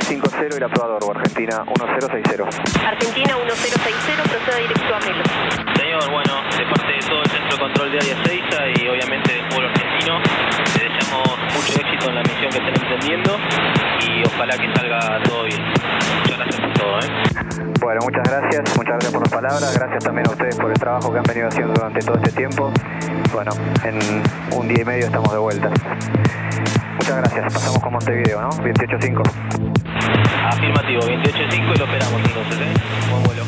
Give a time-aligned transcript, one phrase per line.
[0.00, 2.44] 950 y la prueba Dorbo, Argentina 1060.
[2.88, 5.24] Argentina 1060, proceda directo a Melo.
[5.76, 8.40] Señor, bueno, de parte de todo el centro de control de área 6
[8.80, 10.18] y obviamente del pueblo argentino,
[10.76, 13.38] le deseamos mucho éxito en la misión que estén entendiendo
[14.00, 15.62] y ojalá que salga todo bien.
[15.68, 17.10] Muchas gracias por todo, ¿eh?
[17.80, 21.12] Bueno, muchas gracias, muchas gracias por las palabras, gracias también a ustedes por el trabajo
[21.12, 22.72] que han venido haciendo durante todo este tiempo.
[23.32, 23.52] Bueno,
[23.84, 23.98] en
[24.56, 25.68] un día y medio estamos de vuelta.
[26.96, 28.50] Muchas gracias, pasamos con Montevideo, ¿no?
[28.50, 29.89] 28.5.
[30.48, 32.74] Afirmativo, 28.5 y lo esperamos entonces, ¿eh?
[33.10, 33.44] Buen vuelo.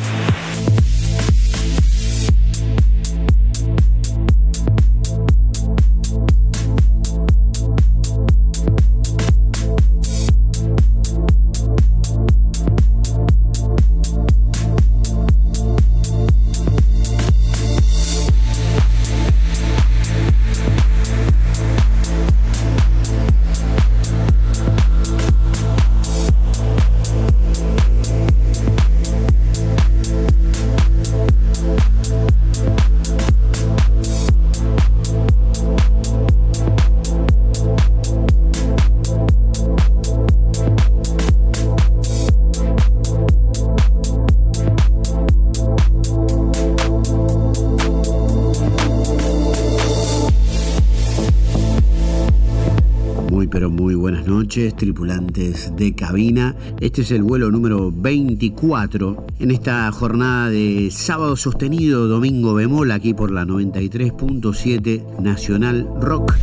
[54.53, 56.55] Noches, tripulantes de cabina.
[56.79, 63.15] Este es el vuelo número 24 en esta jornada de sábado sostenido, domingo bemol, aquí
[63.15, 66.35] por la 93.7 Nacional Rock,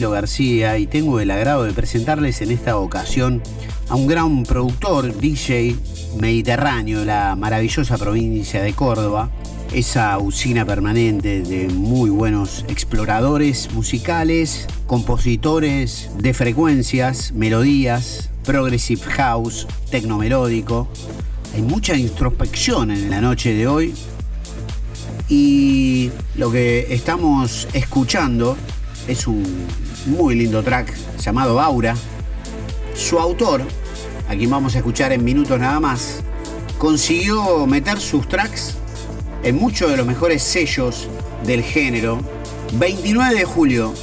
[0.00, 3.40] García y tengo el agrado de presentarles en esta ocasión
[3.88, 5.76] a un gran productor, DJ
[6.20, 9.30] mediterráneo de la maravillosa provincia de Córdoba,
[9.72, 20.88] esa usina permanente de muy buenos exploradores musicales, compositores de frecuencias, melodías, progressive house, tecnomelódico.
[21.54, 23.94] Hay mucha introspección en la noche de hoy
[25.28, 28.56] y lo que estamos escuchando
[29.08, 29.44] es un
[30.06, 31.94] muy lindo track llamado Aura.
[32.94, 33.62] Su autor,
[34.28, 36.22] a quien vamos a escuchar en minutos nada más,
[36.78, 38.76] consiguió meter sus tracks
[39.42, 41.08] en muchos de los mejores sellos
[41.44, 42.20] del género.
[42.74, 43.94] 29 de julio,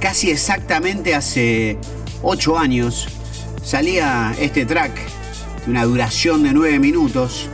[0.00, 1.78] casi exactamente hace
[2.22, 3.08] 8 años,
[3.62, 4.92] salía este track
[5.64, 7.48] de una duración de 9 minutos.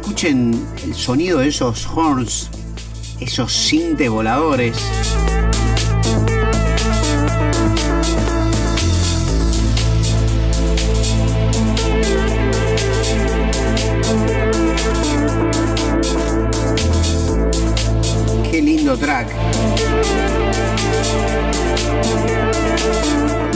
[0.00, 2.50] Escuchen el sonido de esos horns,
[3.20, 4.76] esos cinte voladores.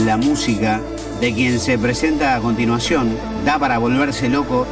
[0.05, 0.81] La música
[1.21, 4.67] de quien se presenta a continuación da para volverse loco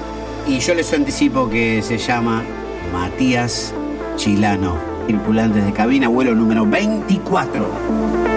[0.46, 2.44] y yo les anticipo que se llama
[2.92, 3.74] Matías
[4.18, 4.78] Chilano,
[5.08, 8.35] tripulantes de cabina, vuelo número 24.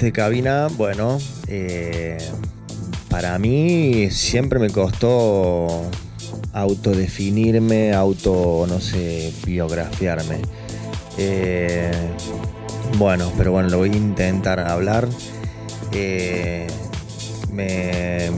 [0.00, 2.18] De cabina, bueno, eh,
[3.08, 5.82] para mí siempre me costó
[6.52, 10.40] autodefinirme, auto, no sé, biografiarme.
[11.16, 11.90] Eh,
[12.96, 15.08] bueno, pero bueno, lo voy a intentar hablar.
[15.92, 16.66] Eh,
[17.52, 18.30] me,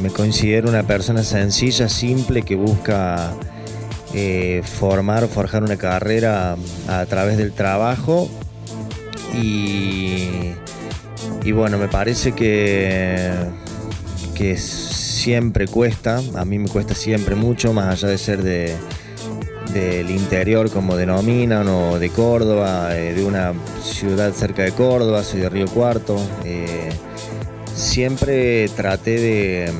[0.00, 3.34] me considero una persona sencilla, simple, que busca
[4.62, 6.56] formar, forjar una carrera
[6.88, 8.30] a través del trabajo
[9.34, 10.15] y,
[11.46, 13.30] y bueno, me parece que,
[14.34, 18.74] que siempre cuesta, a mí me cuesta siempre mucho, más allá de ser de,
[19.72, 25.38] del interior como denominan o de Córdoba, eh, de una ciudad cerca de Córdoba, soy
[25.38, 26.16] de Río Cuarto.
[26.44, 26.88] Eh,
[27.76, 29.72] siempre traté de,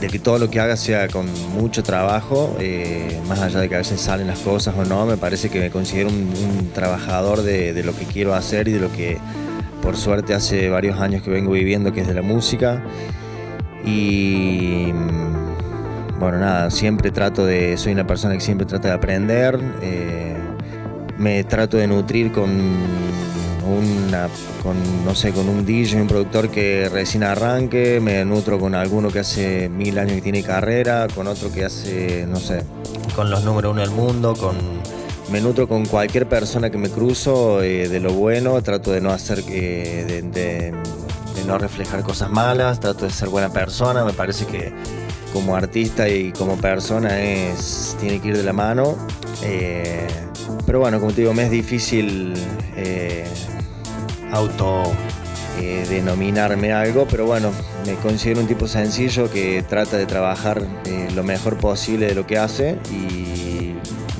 [0.00, 3.74] de, que todo lo que haga sea con mucho trabajo, eh, más allá de que
[3.74, 7.74] a veces salen las cosas o no, me parece que me considero un, trabajador de,
[7.74, 9.18] de, lo que quiero hacer y de lo que
[9.84, 12.82] por suerte hace varios años que vengo viviendo, que es de la música.
[13.84, 14.92] Y
[16.18, 20.36] bueno, nada, siempre trato de, soy una persona que siempre trata de aprender, eh,
[21.18, 24.28] me trato de nutrir con una,
[24.62, 29.10] con, no sé, con un DJ, un productor que recién arranque, me nutro con alguno
[29.10, 32.62] que hace mil años que tiene carrera, con otro que hace, no sé,
[33.14, 34.56] con los número uno del mundo, con,
[35.30, 39.10] me nutro con cualquier persona que me cruzo eh, de lo bueno, trato de no
[39.10, 40.74] hacer, eh, de,
[41.46, 44.72] no reflejar cosas malas, trato de ser buena persona, me parece que
[45.32, 48.96] como artista y como persona es, tiene que ir de la mano.
[49.42, 50.06] Eh,
[50.64, 52.34] pero bueno, como te digo, me es difícil
[54.32, 54.84] auto
[55.88, 57.50] denominarme algo, pero bueno,
[57.86, 60.62] me considero un tipo sencillo que trata de trabajar
[61.14, 63.43] lo mejor posible de lo que hace y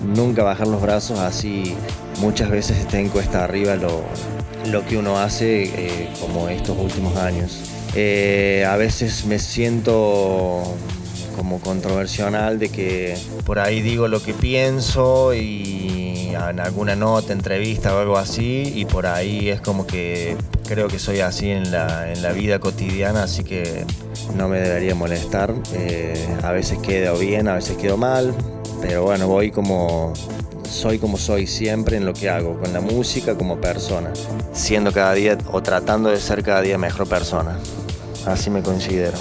[0.05, 1.75] nunca bajar los brazos así
[2.21, 4.03] muchas veces está en cuesta arriba lo,
[4.71, 7.61] lo que uno hace como estos últimos años.
[7.93, 10.63] a veces me siento
[11.37, 17.95] como controversional de que por ahí digo lo que pienso y en alguna nota, entrevista
[17.95, 20.37] o algo así y por ahí es como que
[20.67, 23.85] creo que soy así en la, en la vida cotidiana, así que
[24.37, 25.55] no me debería molestar.
[25.75, 28.35] Eh, a veces quedo bien, a veces quedo mal,
[28.87, 30.13] pero bueno, voy como
[30.69, 34.13] soy como soy siempre en lo que hago, con la música como persona,
[34.53, 37.59] siendo cada día o tratando de ser cada día mejor persona.
[38.27, 39.17] Así me considero.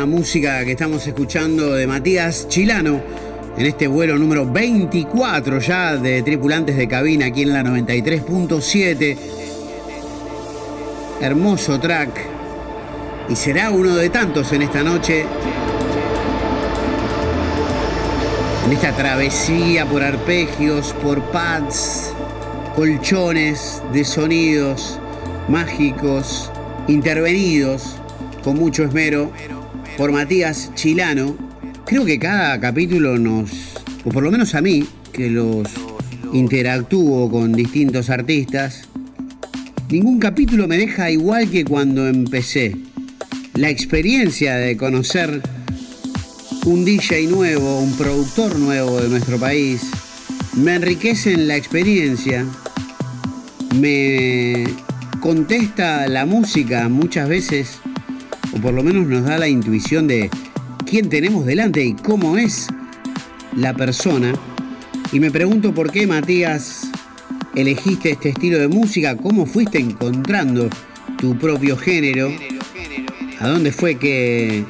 [0.00, 3.02] Música que estamos escuchando de Matías Chilano
[3.58, 9.16] en este vuelo número 24 ya de tripulantes de cabina aquí en la 93.7.
[11.20, 12.08] Hermoso track
[13.28, 15.26] y será uno de tantos en esta noche.
[18.64, 22.14] En esta travesía por arpegios, por pads,
[22.74, 24.98] colchones de sonidos
[25.48, 26.50] mágicos,
[26.88, 27.96] intervenidos
[28.42, 29.30] con mucho esmero
[30.02, 31.36] por Matías Chilano.
[31.86, 33.52] Creo que cada capítulo nos,
[34.04, 35.68] o por lo menos a mí, que los
[36.32, 38.88] interactúo con distintos artistas,
[39.90, 42.74] ningún capítulo me deja igual que cuando empecé.
[43.54, 45.40] La experiencia de conocer
[46.64, 49.82] un DJ nuevo, un productor nuevo de nuestro país,
[50.54, 52.44] me enriquece en la experiencia,
[53.76, 54.64] me
[55.20, 57.81] contesta la música muchas veces
[58.54, 60.30] o por lo menos nos da la intuición de
[60.86, 62.68] quién tenemos delante y cómo es
[63.56, 64.32] la persona.
[65.12, 66.90] Y me pregunto por qué, Matías,
[67.54, 70.68] elegiste este estilo de música, cómo fuiste encontrando
[71.18, 72.30] tu propio género,
[73.40, 74.64] a dónde fue que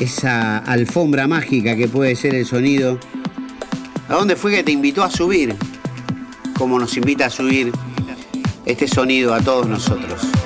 [0.00, 2.98] esa alfombra mágica que puede ser el sonido,
[4.08, 5.54] a dónde fue que te invitó a subir,
[6.54, 7.72] como nos invita a subir
[8.66, 10.41] este sonido a todos nosotros.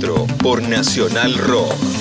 [0.00, 1.93] 4 por Nacional Rock.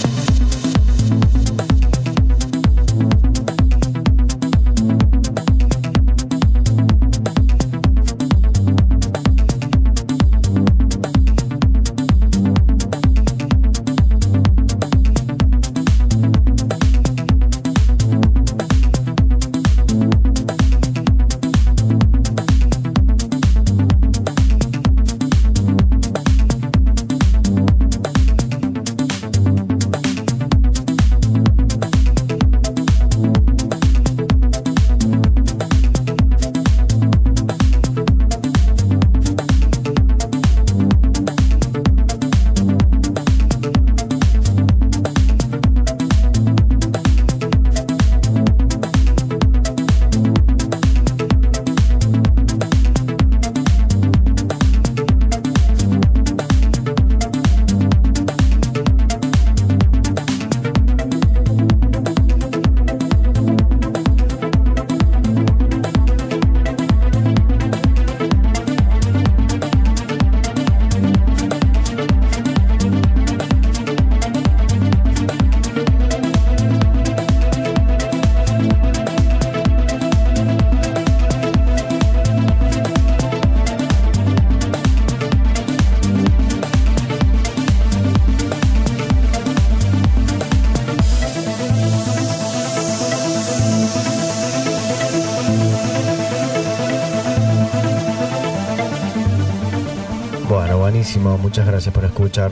[101.65, 102.51] Gracias por escuchar.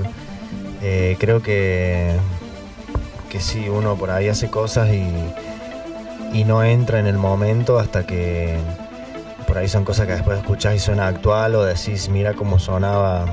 [0.82, 2.16] Eh, creo que,
[3.30, 5.06] que sí, uno por ahí hace cosas y,
[6.34, 8.58] y no entra en el momento hasta que
[9.48, 13.26] por ahí son cosas que después escuchás y suena actual o decís, mira cómo sonaba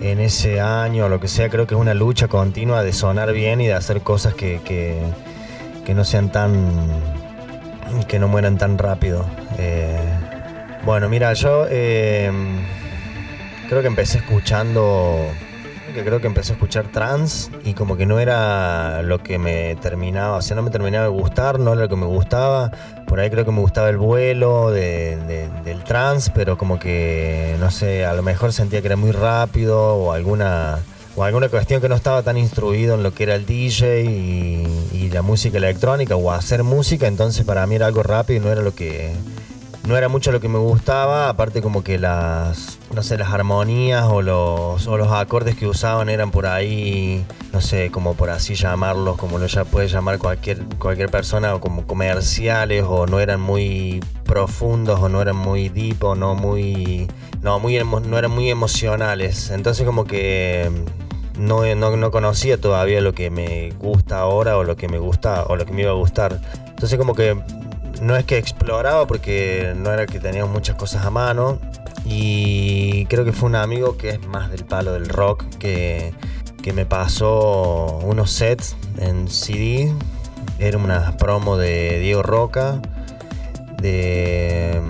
[0.00, 1.48] en ese año o lo que sea.
[1.48, 5.94] Creo que es una lucha continua de sonar bien y de hacer cosas que, que,
[5.94, 6.90] no sean tan.
[8.08, 9.24] que no mueran tan rápido.
[9.58, 10.00] Eh,
[10.84, 11.66] bueno, mira, yo.
[11.70, 12.30] Eh,
[13.72, 15.30] creo que empecé escuchando
[15.94, 19.76] que creo que empecé a escuchar trans y como que no era lo que me
[19.76, 22.70] terminaba, o sea, no me terminaba de gustar, no era lo que me gustaba.
[23.06, 28.04] Por ahí creo que me gustaba el vuelo del trans, pero como que, no sé,
[28.04, 30.78] a lo mejor sentía que era muy rápido o alguna,
[31.16, 34.88] o alguna cuestión que no estaba tan instruido en lo que era el DJ y,
[34.92, 38.52] y la música electrónica o hacer música, entonces para mí era algo rápido y no
[38.52, 39.12] era lo que,
[39.84, 44.04] no era mucho lo que me gustaba, aparte como que las, no sé, las armonías
[44.04, 48.54] o los, o los acordes que usaban eran por ahí, no sé, como por así
[48.54, 53.40] llamarlos, como lo ya puede llamar cualquier, cualquier persona, o como comerciales, o no eran
[53.40, 57.08] muy profundos, o no eran muy deep, o no muy,
[57.42, 59.50] no, muy, no eran muy emocionales.
[59.50, 60.70] Entonces como que
[61.38, 65.44] no, no, no, conocía todavía lo que me gusta ahora o lo que me gusta
[65.44, 66.40] o lo que me iba a gustar.
[66.68, 67.36] Entonces como que
[68.02, 71.58] no es que exploraba porque no era que teníamos muchas cosas a mano.
[72.04, 76.12] Y creo que fue un amigo que es más del palo del rock que,
[76.74, 79.92] me pasó unos sets en CD.
[80.58, 82.80] Era una promo de Diego Roca
[83.80, 84.80] de,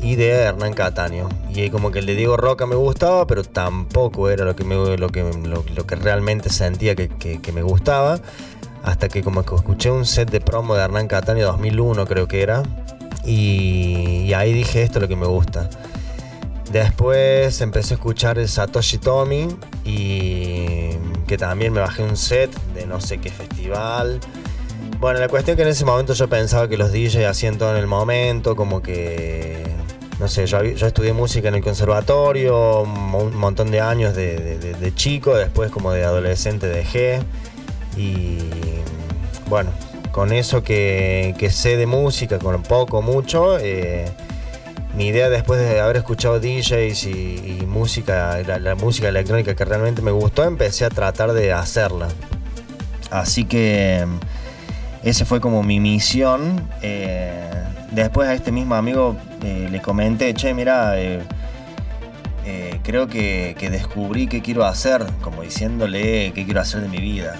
[0.00, 1.28] y de Hernán Cataño.
[1.54, 5.08] Y como que el de Diego Roca me gustaba, pero tampoco era lo que, lo
[5.08, 8.18] que, lo, que realmente sentía que, que me gustaba
[8.86, 12.40] hasta que como que escuché un set de promo de Hernán Catania 2001 creo que
[12.40, 12.62] era
[13.24, 15.68] y, ahí dije esto es lo que me gusta.
[16.70, 19.48] Después empecé a escuchar el Satoshi Tomi
[19.84, 20.90] y
[21.26, 24.20] que también me bajé un set de no sé qué festival.
[25.00, 27.72] Bueno, la cuestión es que en ese momento yo pensaba que los DJs hacían todo
[27.72, 29.64] en el momento, como que,
[30.20, 35.34] no sé, yo, estudié música en el conservatorio un montón de años de, de chico,
[35.34, 37.20] después como de adolescente dejé
[37.96, 38.38] y
[39.48, 39.70] bueno,
[40.10, 44.06] con eso que, sé de música, con poco, mucho, eh,
[44.96, 50.10] mi idea después de haber escuchado DJs y, música, la, música electrónica que realmente me
[50.10, 52.08] gustó, empecé a tratar de hacerla.
[53.10, 54.04] Así que
[55.04, 56.66] esa fue como mi misión.
[56.82, 57.50] Eh,
[57.92, 60.94] después a este mismo amigo eh, le comenté, che, mira,
[62.82, 67.34] creo que, que, descubrí qué quiero hacer, como diciéndole qué quiero hacer de mi vida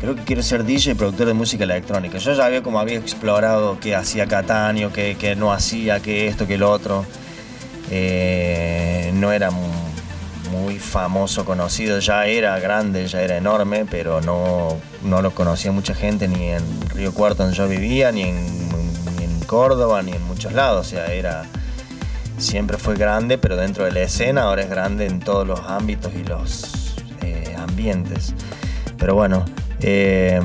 [0.00, 2.18] creo que quiero ser DJ y productor de música electrónica.
[2.18, 6.58] Yo ya había había explorado qué hacía Catania, qué, qué, no hacía, qué esto, qué
[6.58, 7.04] lo otro.
[7.90, 15.22] Eh, no era muy famoso, conocido, ya era grande, ya era enorme, pero no, no
[15.22, 18.68] lo conocía mucha gente ni en Río Cuarto donde yo vivía, ni en,
[19.16, 20.86] ni en Córdoba, ni en muchos lados.
[20.86, 21.44] O sea, era,
[22.38, 26.12] siempre fue grande, pero dentro de la escena ahora es grande en todos los ámbitos
[26.14, 28.34] y los eh, ambientes.
[28.96, 29.44] Pero bueno,
[29.80, 30.40] eh,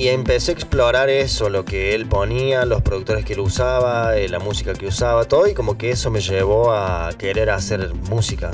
[0.00, 4.30] y empecé a explorar eso, lo que él ponía, los productores que él usaba, eh,
[4.30, 8.50] la música que usaba, todo, y como que eso me llevó a querer hacer música.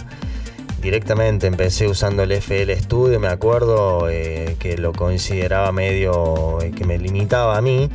[0.83, 6.85] Directamente empecé usando el FL Studio, me acuerdo eh, que lo consideraba medio eh, que
[6.85, 7.91] me limitaba a mí.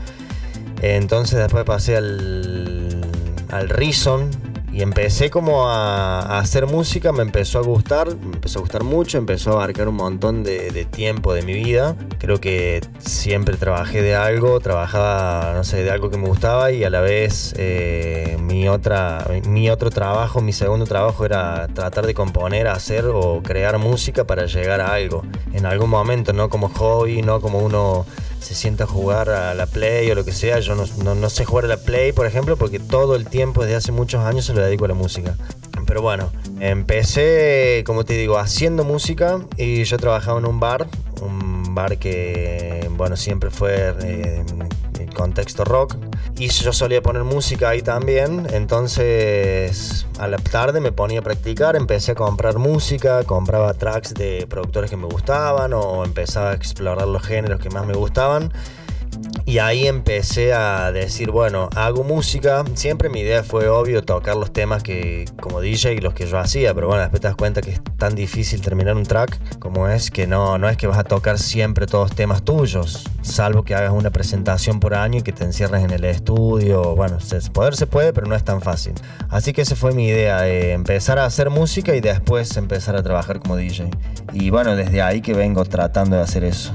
[0.82, 3.02] Entonces después pasé al,
[3.50, 4.30] al Reason,
[4.74, 9.18] y empecé como a, hacer música, me empezó a gustar, me empezó a gustar mucho,
[9.18, 11.96] empezó a abarcar un montón de, tiempo de mi vida.
[12.20, 16.84] Creo que siempre trabajé de algo, trabajaba, no sé, de algo que me gustaba y
[16.84, 22.14] a la vez eh, mi, otra, mi otro trabajo, mi segundo trabajo era tratar de
[22.14, 25.24] componer, hacer o crear música para llegar a algo.
[25.54, 28.06] En algún momento, no como hobby, no como uno
[28.42, 30.60] se sienta a jugar a la Play o lo que sea.
[30.60, 33.92] Yo no, sé jugar a la Play, por ejemplo, porque todo el tiempo, desde hace
[33.92, 35.36] muchos años, se lo dedico a la música.
[35.86, 40.88] Pero bueno, empecé, como te digo, haciendo música y yo trabajaba en un bar,
[41.22, 44.44] un bar que, bueno, siempre fue eh,
[45.14, 45.96] contexto rock.
[46.42, 51.76] Y yo solía poner música ahí también, entonces a la tarde me ponía a practicar,
[51.76, 57.08] empecé a comprar música, compraba tracks de productores que me gustaban o empezaba a explorar
[57.08, 58.52] los géneros que más me gustaban
[59.46, 62.64] y ahí empecé a decir, bueno, hago música.
[62.76, 66.74] Siempre mi idea fue obvio tocar los temas que como DJ los que yo hacía,
[66.74, 70.10] pero bueno, después te das cuenta que es tan difícil terminar un track como es
[70.10, 73.92] que no, no es que vas a tocar siempre todos temas tuyos, salvo que hagas
[73.92, 76.96] una presentación por año y que te encierres en el estudio.
[76.96, 77.18] Bueno,
[77.52, 78.94] poder se puede, pero no es tan fácil.
[79.30, 83.40] Así que esa fue mi idea, empezar a hacer música y después empezar a trabajar
[83.40, 83.90] como DJ.
[84.34, 86.72] Y bueno, desde ahí que vengo tratando de hacer eso.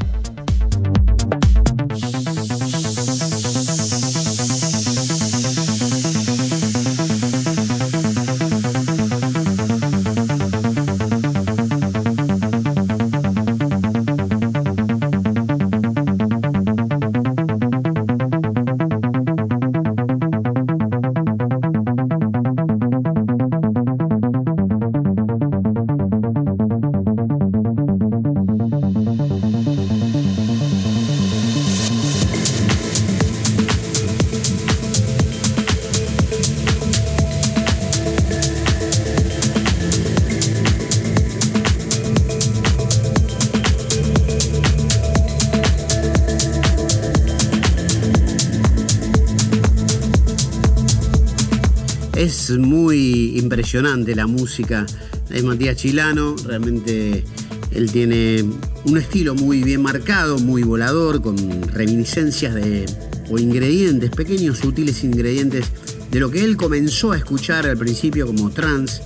[53.76, 54.86] Impresionante la música.
[55.28, 57.24] De Matías Chilano, realmente
[57.72, 58.44] él tiene
[58.84, 61.36] un estilo muy bien marcado, muy volador, con
[61.68, 62.86] reminiscencias de,
[63.28, 65.66] o ingredientes, pequeños sutiles ingredientes
[66.10, 69.02] de lo que él comenzó a escuchar al principio como trance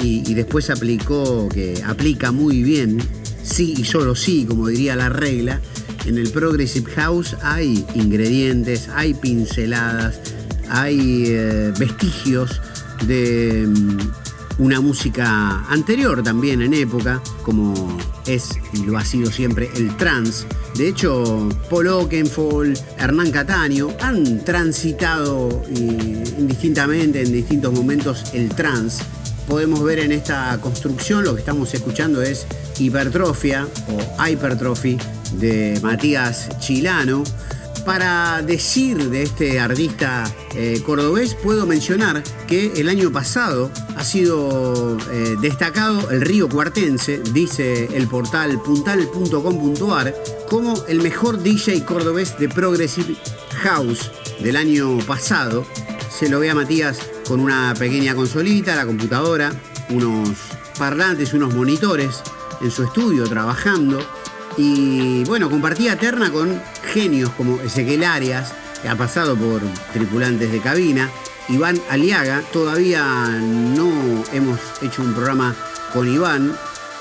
[0.00, 2.98] y, y después aplicó, que aplica muy bien,
[3.42, 5.60] sí y solo sí, como diría la regla,
[6.04, 10.20] en el Progressive House hay ingredientes, hay pinceladas,
[10.68, 12.60] hay eh, vestigios
[13.06, 13.98] de mm,
[14.58, 20.46] una música anterior también en época, como es y lo ha sido siempre el trance.
[20.76, 29.02] De hecho, Paul Oakenfold, Hernán Cataño han transitado indistintamente en distintos momentos el trance.
[29.48, 32.46] Podemos ver en esta construcción lo que estamos escuchando es
[32.78, 34.98] Hipertrofia o Hypertrophy
[35.38, 37.24] de Matías Chilano
[37.84, 44.96] para decir de este artista eh, cordobés, puedo mencionar que el año pasado ha sido
[45.10, 50.14] eh, destacado el río cuartense, dice el portal puntal.com.ar,
[50.48, 53.16] como el mejor DJ cordobés de Progressive
[53.62, 55.66] House del año pasado.
[56.10, 59.52] Se lo ve a Matías con una pequeña consolita, la computadora,
[59.90, 60.30] unos
[60.78, 62.22] parlantes, unos monitores
[62.60, 63.98] en su estudio trabajando
[64.56, 66.60] y bueno, compartía terna con
[66.92, 69.60] genios como Ezequiel Arias, que ha pasado por
[69.92, 71.10] tripulantes de cabina,
[71.48, 73.90] Iván Aliaga, todavía no
[74.32, 75.54] hemos hecho un programa
[75.92, 76.56] con Iván,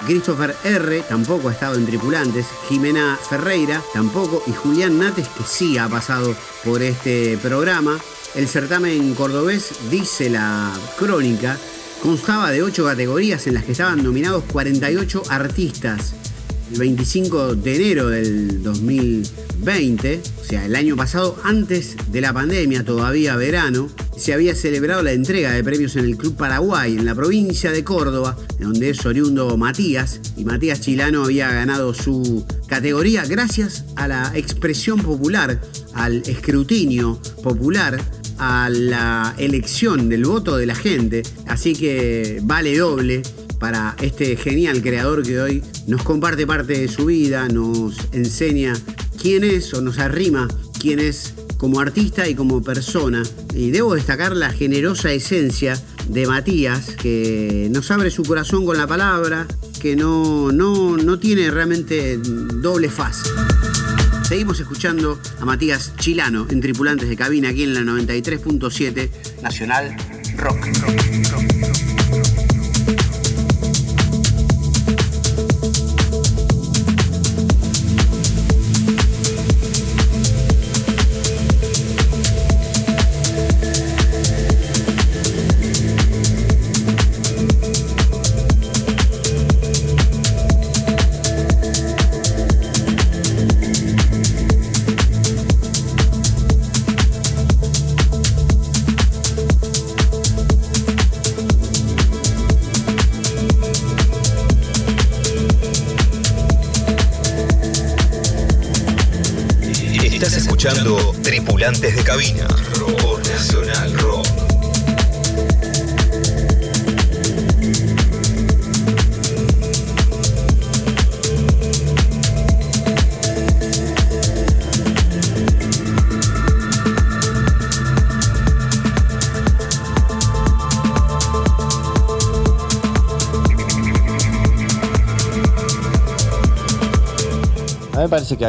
[0.06, 1.02] Christopher R.
[1.08, 4.44] tampoco ha estado en Tripulantes, Jimena Ferreira tampoco.
[4.48, 7.98] Y Julián Nates que sí ha pasado por este programa.
[8.36, 11.58] El certamen cordobés, dice la crónica,
[12.02, 16.14] constaba de ocho categorías en las que estaban nominados 48 artistas
[16.72, 22.84] el 25 de enero del 2020, o sea, el año pasado, antes de la pandemia,
[22.84, 27.16] todavía verano, se había celebrado la entrega de premios en el Club Paraguay, en la
[27.16, 33.86] provincia de Córdoba, donde es oriundo Matías, y Matías Chilano había ganado su categoría gracias
[33.96, 35.60] a la expresión popular,
[35.94, 38.00] al escrutinio popular
[38.40, 43.22] a la elección del voto de la gente, así que vale doble
[43.64, 48.74] para este genial creador que hoy nos comparte parte de su vida, nos enseña
[49.22, 53.24] quién es o nos arrima quién es como artista y como persona.
[53.56, 58.86] Y debo destacar la generosa esencia de Matías, que nos abre su corazón con la
[58.86, 59.48] palabra,
[59.80, 63.24] que no, no, no tiene realmente doble faz.
[64.28, 69.10] Seguimos escuchando a Matías Chilano en Tripulantes de Cabina aquí en la 93.7
[69.42, 69.96] Nacional
[70.36, 70.68] Rock.
[70.68, 72.53] Tripulantes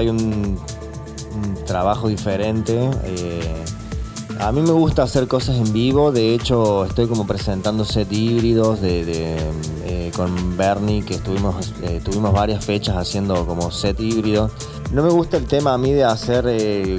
[0.09, 0.59] un
[1.67, 2.91] trabajo diferente.
[3.05, 3.65] Eh,
[4.41, 8.81] a mí me gusta hacer cosas en vivo, de hecho estoy como presentando set híbridos
[8.81, 9.39] de,
[9.85, 14.51] eh, con Bernie, que estuvimos, eh, tuvimos varias fechas haciendo como set híbrido.
[14.93, 16.45] No me gusta el tema a mí de hacer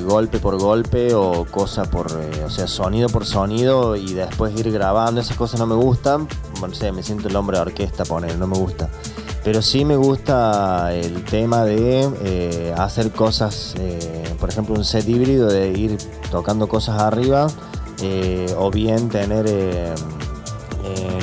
[0.03, 5.21] golpe por golpe o cosa por, o sea, sonido por sonido y después ir grabando,
[5.21, 6.27] esas cosas no me gustan.
[6.59, 8.89] Bueno, sé, me siento el hombre de orquesta poner, no me gusta.
[9.45, 15.07] Pero sí me gusta el tema de eh, hacer cosas, eh, por ejemplo, un set
[15.07, 15.97] híbrido de ir
[16.31, 17.45] tocando cosas arriba
[18.01, 19.45] eh, o bien tener,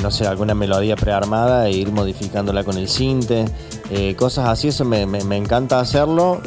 [0.01, 3.43] no sé, alguna melodía prearmada e ir modificándola con el cinte.
[4.17, 5.01] cosas así, eso me,
[5.35, 6.41] encanta hacerlo.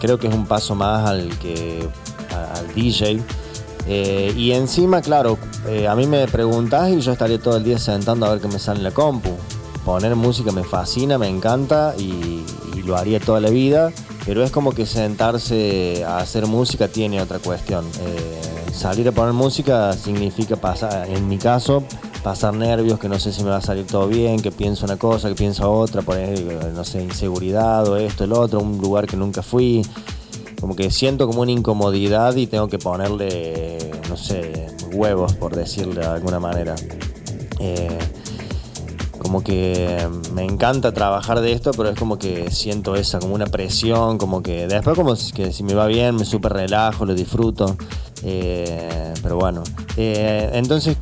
[0.00, 1.88] creo que es un paso más al, que,
[2.30, 3.20] al DJ.
[4.36, 5.38] y encima, claro,
[5.88, 8.60] a mí me preguntás y yo estaría todo el día sentando a ver qué me
[8.60, 9.36] sale la compu
[9.84, 12.44] poner música me fascina, me encanta y,
[12.84, 13.92] lo haría toda la vida,
[14.26, 17.84] pero es como que sentarse a hacer música tiene otra cuestión.
[18.00, 18.40] Eh,
[18.72, 21.84] salir a poner música significa pasar, en mi caso,
[22.24, 24.96] pasar nervios, que no sé si me va a salir todo bien, que pienso una
[24.96, 29.16] cosa, que pienso otra, poner, no sé, inseguridad o esto, el otro, un lugar que
[29.16, 29.86] nunca fui.
[30.60, 36.00] Como que siento como una incomodidad y tengo que ponerle, no sé, huevos, por decirlo
[36.00, 36.74] de alguna manera.
[37.60, 37.96] Eh,
[39.32, 43.46] como que me encanta trabajar de esto, pero es como que siento esa, como una
[43.46, 47.74] presión, como que después como que si me va bien, me súper relajo, lo disfruto.
[48.24, 49.64] Eh, pero bueno,
[49.96, 50.98] eh, entonces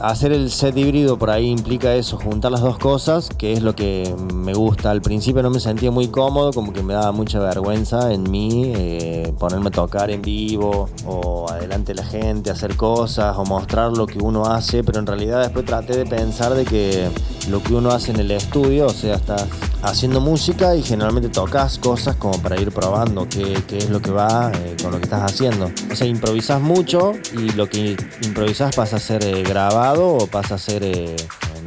[0.00, 3.74] hacer el set híbrido por ahí implica eso, juntar las dos cosas, que es lo
[3.74, 4.90] que me gusta.
[4.90, 8.72] Al principio no me sentía muy cómodo, como que me daba mucha vergüenza en mí
[8.74, 14.06] eh, ponerme a tocar en vivo o adelante la gente, hacer cosas o mostrar lo
[14.06, 17.08] que uno hace, pero en realidad después traté de pensar de que
[17.50, 19.46] lo que uno hace en el estudio, o sea, estás
[19.82, 24.50] haciendo música y generalmente tocas cosas como para ir probando qué, es lo que va
[24.52, 25.70] eh, con lo que estás haciendo.
[25.90, 30.56] O sea, improvisas mucho y lo que improvisas pasa a ser eh, grabado o pasa
[30.56, 31.16] a ser, eh,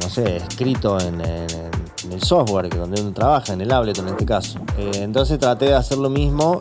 [0.00, 4.26] no sé, escrito en, el software que donde uno trabaja, en el Ableton en este
[4.26, 4.60] caso.
[4.94, 6.60] entonces traté de hacer lo mismo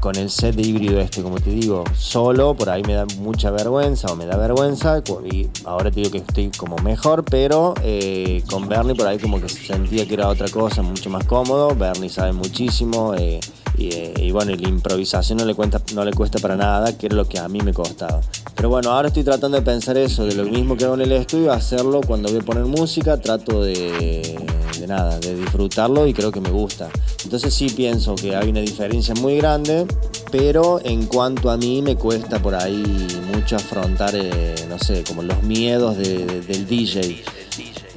[0.00, 3.50] con el set de híbrido este, como te digo, solo, por ahí me da mucha
[3.50, 8.42] vergüenza o me da vergüenza y ahora te digo que estoy como mejor, pero eh,
[8.48, 12.08] con Bernie por ahí como que sentía que era otra cosa, mucho más cómodo, Bernie
[12.08, 13.40] sabe muchísimo eh,
[13.78, 17.16] eh, y, bueno, la improvisación no le, cuenta, no le cuesta para nada, que era
[17.16, 18.20] lo que a mí me costaba.
[18.54, 21.12] Pero bueno, ahora estoy tratando de pensar eso, de lo mismo que hago en el
[21.12, 24.36] estudio, hacerlo cuando voy a poner música, trato de,
[24.80, 26.88] de nada, de disfrutarlo y creo que me gusta.
[27.24, 29.86] Entonces sí pienso que hay una diferencia muy grande,
[30.30, 32.84] pero en cuanto a mí me cuesta por ahí
[33.32, 37.22] mucho afrontar, eh, no sé, como los miedos del DJ.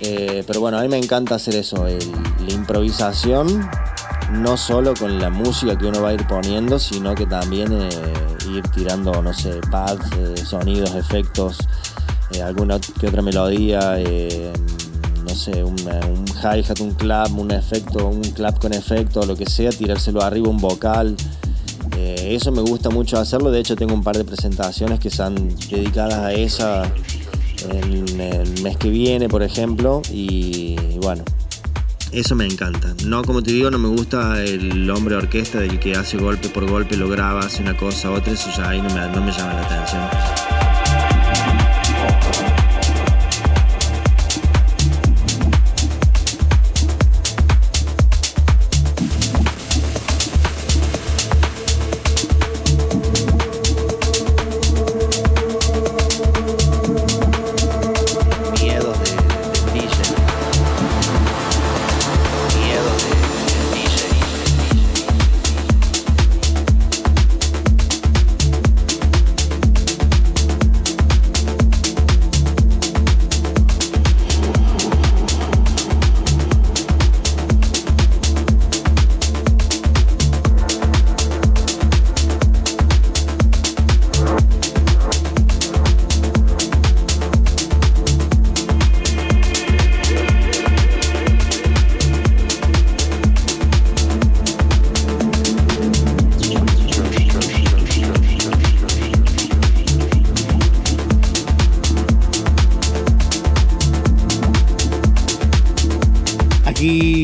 [0.04, 3.70] Eh, pero bueno, a mí me encanta hacer eso, la improvisación
[4.32, 7.89] no solo con la música que uno va a ir poniendo, sino que también eh,
[8.50, 11.58] ir tirando, no sé, pads, eh, sonidos, efectos,
[12.32, 13.98] eh, alguna que otra melodía,
[15.24, 19.72] no sé, un hi-hat, un clap, un efecto, un clap con efecto, lo que sea,
[19.72, 21.15] tirárselo arriba, un vocal.
[21.98, 25.36] Eso me gusta mucho hacerlo, de hecho tengo un par de presentaciones que están
[25.70, 26.84] dedicadas a esa
[27.70, 31.24] en el mes que viene, por ejemplo, y bueno,
[32.12, 32.93] eso me encanta.
[33.06, 36.69] No, como te digo, no me gusta el hombre orquesta del que hace golpe por
[36.69, 39.54] golpe, lo graba, hace una cosa, otra, eso ya ahí no me, no me llama
[39.54, 40.40] la atención.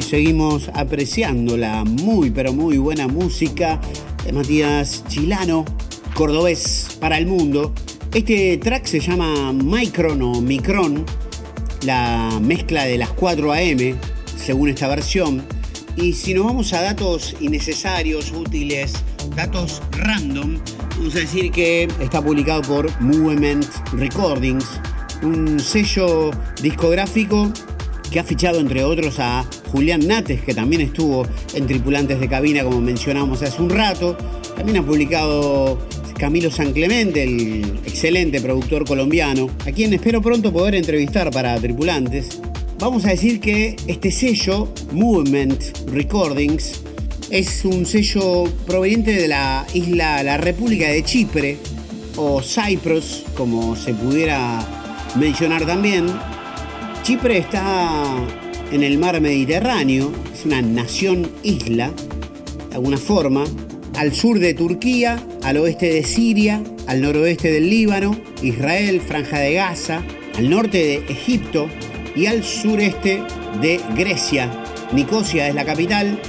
[0.02, 3.80] Seguimos apreciando la muy pero muy buena música
[4.26, 5.64] de Matías Chilano,
[6.14, 7.74] cordobés para el mundo.
[8.14, 11.06] Este track se llama Micron o Micron,
[11.84, 13.98] la mezcla de las 4 AM,
[14.36, 15.46] según esta versión.
[15.96, 18.94] Y si nos vamos a datos innecesarios, útiles,
[19.38, 20.58] datos random,
[20.98, 24.66] vamos a decir que está publicado por Movement Recordings,
[25.24, 27.52] un sello discográfico
[28.12, 32.64] que ha fichado entre otros a Julián Nates, que también estuvo en Tripulantes de Cabina,
[32.64, 34.18] como mencionamos hace un rato.
[34.56, 35.80] También ha publicado
[36.18, 42.40] Camilo San Clemente, el excelente productor colombiano, a quien espero pronto poder entrevistar para Tripulantes.
[42.80, 46.82] Vamos a decir que este sello, Movement Recordings,
[47.30, 51.58] es un sello proveniente de la isla, la República de Chipre,
[52.16, 54.66] o Cyprus, como se pudiera
[55.16, 56.08] mencionar también.
[57.08, 58.04] Chipre está
[58.70, 61.90] en el mar Mediterráneo, es una nación isla,
[62.70, 63.46] de alguna forma,
[63.96, 69.54] al sur de Turquía, al oeste de Siria, al noroeste del Líbano, Israel, Franja de
[69.54, 70.04] Gaza,
[70.38, 71.70] al norte de Egipto
[72.14, 73.24] y al sureste
[73.62, 74.52] de Grecia.
[74.92, 76.20] Nicosia es la capital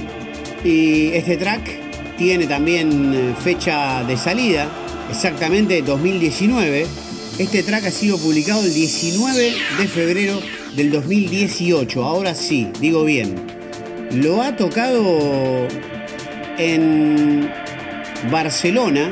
[0.63, 4.69] y este track tiene también eh, fecha de salida,
[5.09, 6.85] exactamente 2019.
[7.37, 10.39] Este track ha sido publicado el 19 de febrero
[10.75, 12.03] del 2018.
[12.03, 13.35] Ahora sí, digo bien.
[14.11, 15.67] Lo ha tocado
[16.57, 17.49] en
[18.31, 19.11] Barcelona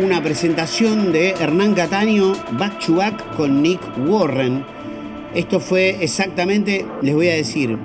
[0.00, 4.64] una presentación de Hernán Cataño back to back con Nick Warren.
[5.34, 7.78] Esto fue exactamente, les voy a decir,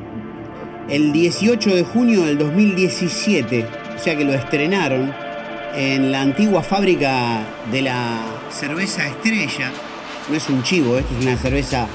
[0.89, 3.65] el 18 de junio del 2017.
[3.95, 5.13] O sea que lo estrenaron
[5.75, 7.41] en la antigua fábrica
[7.71, 9.71] de la cerveza Estrella.
[10.29, 11.87] No es un chivo, esto es una cerveza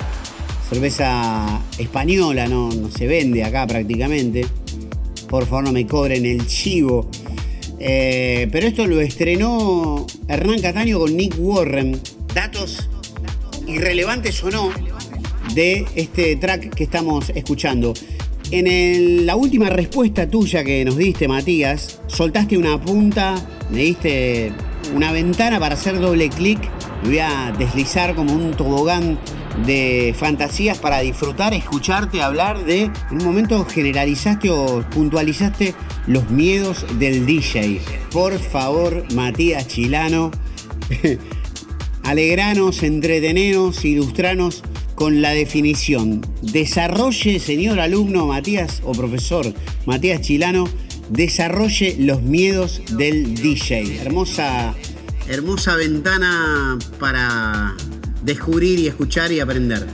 [0.69, 4.47] cerveza española, no, no se vende acá prácticamente.
[5.29, 7.09] Por favor, no me cobren el chivo.
[7.79, 12.01] Eh, pero esto lo estrenó Hernán Cataño con Nick Warren.
[12.35, 12.89] Datos
[13.67, 14.71] irrelevantes o no
[15.55, 17.95] de este track que estamos escuchando.
[18.51, 23.35] En la última respuesta tuya que nos diste, Matías, soltaste una punta,
[23.71, 24.53] me diste
[24.95, 26.61] una ventana para hacer doble clic.
[27.03, 29.19] voy a deslizar como un tobogán
[29.67, 35.75] de fantasías para disfrutar, escucharte hablar de, en un momento generalizaste o puntualizaste
[36.07, 37.81] los miedos del DJ.
[38.11, 40.31] Por favor, Matías Chilano,
[42.03, 44.63] alegranos, entretenenos, ilustranos
[44.95, 46.21] con la definición.
[46.43, 49.53] Desarrolle, señor alumno Matías o profesor
[49.87, 50.69] Matías Chilano,
[51.11, 54.01] desarrolle los miedos del DJ.
[54.01, 54.75] Hermosa,
[55.29, 57.75] hermosa ventana para
[58.25, 59.87] descubrir y escuchar y aprender.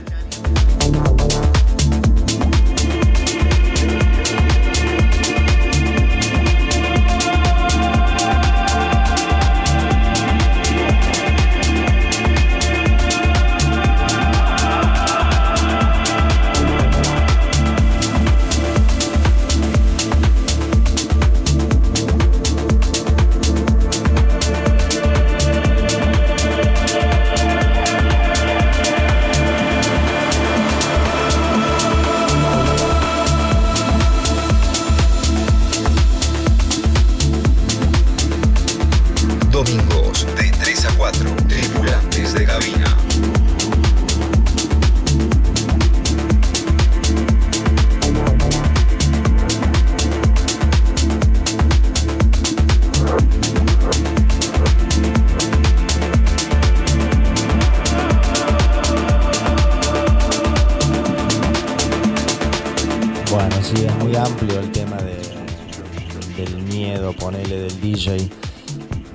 [64.17, 68.29] Amplio el tema del miedo, ponele del DJ.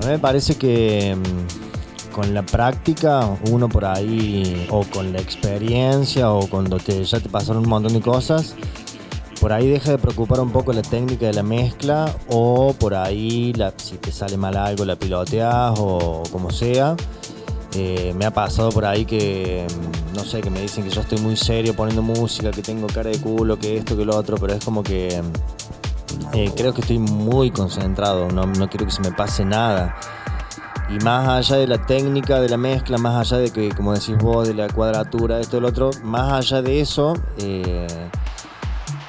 [0.00, 5.20] A mí me parece que mm, con la práctica, uno por ahí, o con la
[5.20, 8.54] experiencia, o cuando te, ya te pasaron un montón de cosas,
[9.40, 13.52] por ahí deja de preocupar un poco la técnica de la mezcla, o por ahí,
[13.76, 16.96] si te sale mal algo, la piloteas, o como sea.
[18.16, 19.66] Me ha pasado por ahí que,
[20.14, 23.10] no sé, que me dicen que yo estoy muy serio poniendo música, que tengo cara
[23.10, 25.20] de culo, que esto, que lo otro, pero es como que
[26.32, 29.96] eh, creo que estoy muy concentrado, no, quiero que se me pase nada.
[30.88, 34.16] Y más allá de la técnica de la mezcla, más allá de que, como decís
[34.18, 37.86] vos, de la cuadratura, esto lo otro, más allá de eso, eh,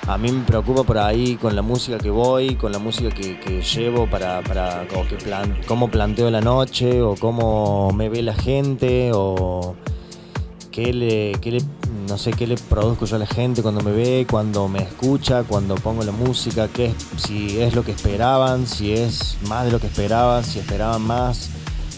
[0.07, 3.61] a mí me preocupa por ahí con la música que voy, con la música que,
[3.61, 4.41] llevo para,
[5.67, 9.75] cómo planteo la noche, o cómo me ve la gente, o
[10.71, 11.61] qué le, qué le
[12.07, 15.43] no sé qué le produzco yo a la gente cuando me ve, cuando me escucha,
[15.43, 19.79] cuando pongo la música, qué si es lo que esperaban, si es más de lo
[19.79, 21.49] que esperaban, si esperaban más.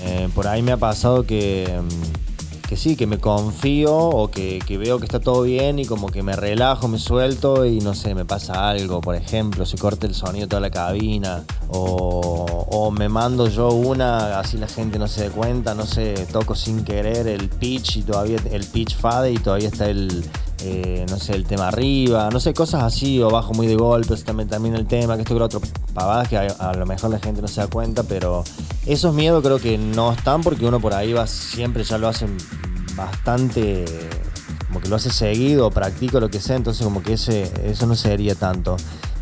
[0.01, 2.28] Eh, por ahí me ha pasado que, mm,
[2.69, 6.21] que sí, que me confío o que, veo que está todo bien y como que
[6.21, 10.13] me relajo, me suelto y no sé, me pasa algo, por ejemplo, se corta el
[10.13, 15.07] sonido de toda la cabina o, o me mando yo una, así la gente no
[15.07, 19.31] se dé cuenta, no sé, toco sin querer el pitch y todavía el pitch fade
[19.31, 20.23] y todavía está el,
[20.61, 24.23] eh, no sé, el tema arriba, no sé, cosas así, o bajo muy de golpes,
[24.23, 25.61] también, también el tema, que esto que lo otro,
[25.93, 28.43] pavadas que a, lo mejor la gente no se da cuenta, pero
[28.85, 32.27] esos miedos creo que no están porque uno por ahí va siempre, ya lo hace
[32.95, 33.85] bastante,
[34.67, 37.95] como que lo hace seguido, practico lo que sea, entonces como que ese, eso no
[37.95, 38.75] sería tanto.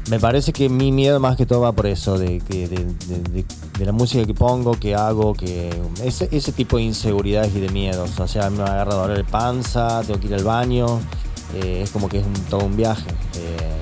[0.10, 4.26] Me parece que mi miedo más que todo va por eso, de, de, la música
[4.26, 5.69] que pongo, que hago, que
[6.02, 8.17] ese, ese, tipo de inseguridades y de miedos.
[8.17, 11.02] O sea, me agarra dolor de panza, tengo que ir al baño,
[11.55, 13.10] eh, es como que es todo un viaje.
[13.36, 13.77] Eh,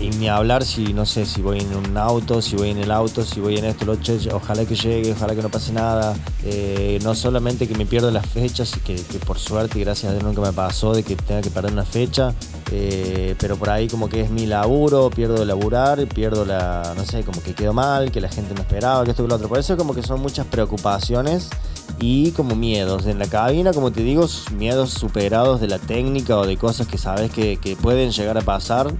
[0.00, 2.90] y ni hablar si, no sé, si voy en un auto, si voy en el
[2.90, 3.98] auto, si voy en esto, lo
[4.32, 6.14] ojalá que llegue, ojalá que no pase nada.
[6.44, 10.24] Eh, no solamente que me pierdo las fechas, que, que por suerte, gracias a Dios
[10.24, 12.32] nunca me pasó de que tenga que perder una fecha,
[12.70, 17.04] eh, pero por ahí como que es mi laburo, pierdo de laburar, pierdo la, no
[17.04, 19.48] sé, como que quedo mal, que la gente no esperaba, que esto y lo otro.
[19.48, 21.50] Por eso como que son muchas preocupaciones
[21.98, 23.06] y como miedos.
[23.06, 26.98] En la cabina, como te digo, miedos superados de la técnica o de cosas que
[26.98, 28.92] sabes que, que pueden llegar a pasar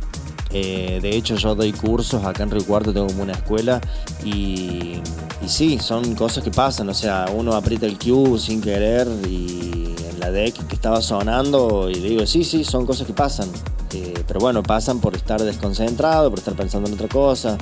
[0.51, 3.81] eh, de hecho, yo doy cursos acá en Río Cuarto, tengo como una escuela
[4.25, 5.01] y,
[5.43, 6.89] y, sí, son cosas que pasan.
[6.89, 11.91] O sea, uno aprieta el cue sin querer y en la deck que estaba sonando
[11.91, 13.49] y le digo, sí, sí, son cosas que pasan.
[13.93, 17.59] Eh, pero bueno, pasan por estar desconcentrado, por estar pensando en otra cosa.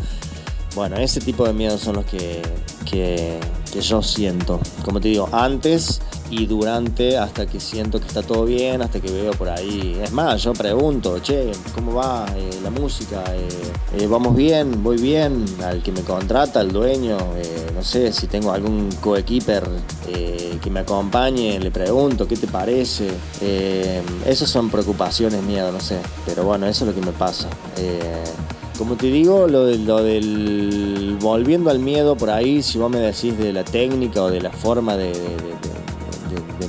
[0.77, 2.43] Bueno, ese tipo de miedos son los que,
[2.85, 3.41] que,
[3.81, 4.61] yo siento.
[4.85, 9.11] Como te digo, antes y durante, hasta que siento que está todo bien, hasta que
[9.11, 9.99] veo por ahí.
[10.03, 13.25] Es más, yo pregunto, che, ¿cómo va eh, la música?
[13.35, 13.49] Eh,
[14.01, 14.83] eh, ¿Vamos bien?
[14.83, 15.47] ¿Voy bien?
[15.65, 17.17] Al que me contrata, al dueño,
[17.75, 19.65] no sé, si tengo algún coequiper
[20.63, 23.09] que me acompañe, le pregunto, ¿qué te parece?
[24.27, 26.01] esas son preocupaciones mías, no sé.
[26.27, 27.49] Pero bueno, eso es lo que me pasa.
[28.79, 31.17] Como te digo, lo, lo del.
[31.21, 34.51] Volviendo al miedo por ahí, si vos me decís de la técnica o de la
[34.51, 35.13] forma de,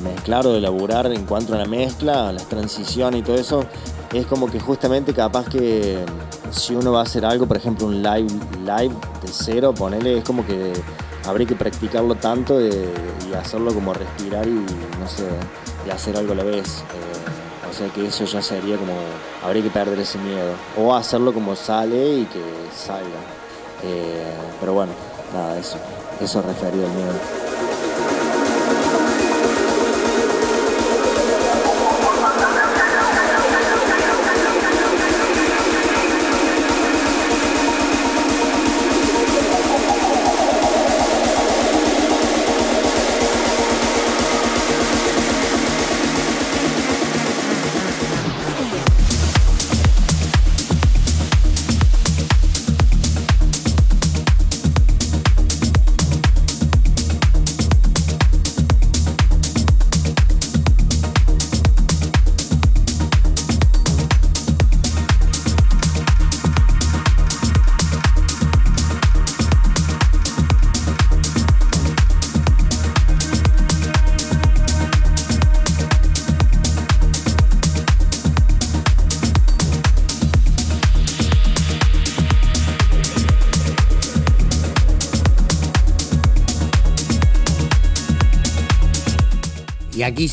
[0.01, 3.65] mezclar o de elaborar en cuanto a la mezcla, las transiciones y todo eso,
[4.13, 5.97] es como que justamente capaz que
[6.51, 8.31] si uno va a hacer algo, por ejemplo un live,
[8.61, 10.71] live de cero, ponele, es como que
[11.25, 12.71] habría que practicarlo tanto y
[13.37, 15.27] hacerlo como respirar y no sé,
[15.91, 16.83] hacer algo a la vez.
[16.93, 18.93] Eh, o sea que eso ya sería como,
[19.43, 20.53] habría que perder ese miedo.
[20.77, 22.41] O hacerlo como sale y que
[22.75, 23.19] salga.
[23.83, 24.93] Eh, pero bueno,
[25.33, 25.77] nada, eso.
[26.19, 27.46] Eso referido al miedo.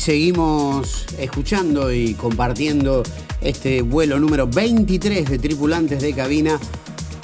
[0.05, 3.01] Seguimos escuchando y compartiendo
[3.41, 6.59] este vuelo número 23 de tripulantes de cabina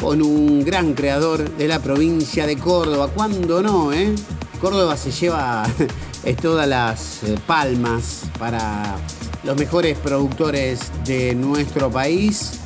[0.01, 3.11] con un gran creador de la provincia de Córdoba.
[3.13, 4.15] ¿Cuándo no, eh?
[4.59, 5.63] Córdoba se lleva
[6.41, 8.97] todas las eh, palmas para
[9.43, 12.61] los mejores productores de nuestro país,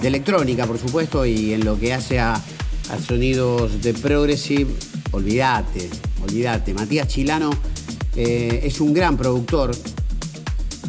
[0.00, 4.72] de electrónica, por supuesto, y en lo que hace a, a sonidos de progressive,
[5.10, 5.90] olvídate,
[6.22, 6.72] olvídate.
[6.72, 7.50] Matías Chilano
[8.20, 9.70] eh, es un gran productor.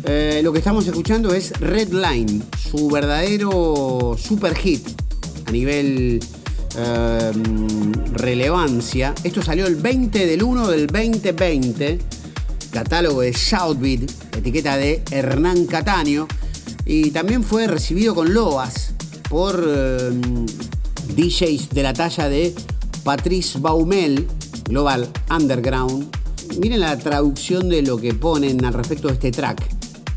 [0.03, 4.81] Eh, lo que estamos escuchando es Red Line, su verdadero super hit
[5.45, 6.19] a nivel
[6.75, 7.31] eh,
[8.13, 9.13] relevancia.
[9.23, 11.99] Esto salió el 20 del 1 del 2020,
[12.71, 16.27] catálogo de Shoutbeat, etiqueta de Hernán Cataño,
[16.83, 18.95] y también fue recibido con loas
[19.29, 19.55] por
[21.15, 22.55] DJs de la talla de
[23.03, 24.27] Patrice Baumel,
[24.67, 26.18] Global Underground,
[26.57, 29.61] miren la traducción de lo que ponen al respecto de este track.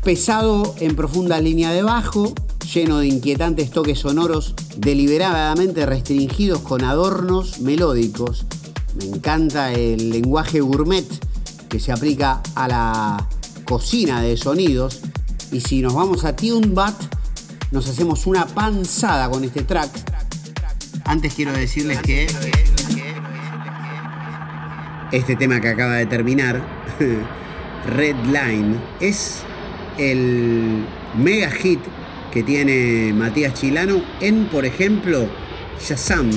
[0.03, 2.33] Pesado en profunda línea de bajo,
[2.73, 8.45] lleno de inquietantes toques sonoros deliberadamente restringidos con adornos melódicos.
[8.97, 11.05] Me encanta el lenguaje gourmet
[11.69, 13.29] que se aplica a la
[13.65, 15.01] cocina de sonidos.
[15.51, 16.95] Y si nos vamos a TuneBat,
[17.71, 19.89] nos hacemos una panzada con este track.
[21.05, 22.27] Antes quiero decirles que
[25.13, 26.59] este tema que acaba de terminar,
[27.95, 29.43] Red Line, es
[29.99, 30.83] el
[31.15, 31.79] mega hit
[32.33, 35.29] que tiene Matías Chilano en, por ejemplo,
[35.79, 36.31] Shazam.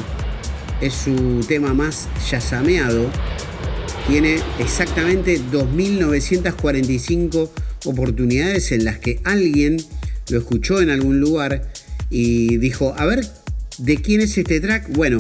[0.83, 3.11] Es su tema más yasameado.
[4.07, 7.49] Tiene exactamente 2.945
[7.87, 9.79] oportunidades en las que alguien
[10.29, 11.73] lo escuchó en algún lugar
[12.11, 13.27] y dijo, a ver,
[13.79, 14.91] ¿de quién es este track?
[14.91, 15.17] Bueno,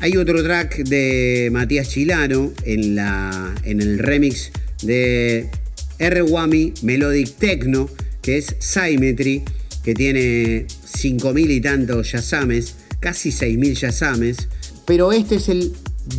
[0.00, 5.50] hay otro track de Matías Chilano en, la, en el remix de
[5.98, 6.22] R.
[6.22, 7.88] Wami Melodic Techno,
[8.20, 9.42] que es Symmetry,
[9.82, 14.48] que tiene 5.000 y tantos yasames, casi 6.000 yasames.
[14.84, 15.72] Pero este es el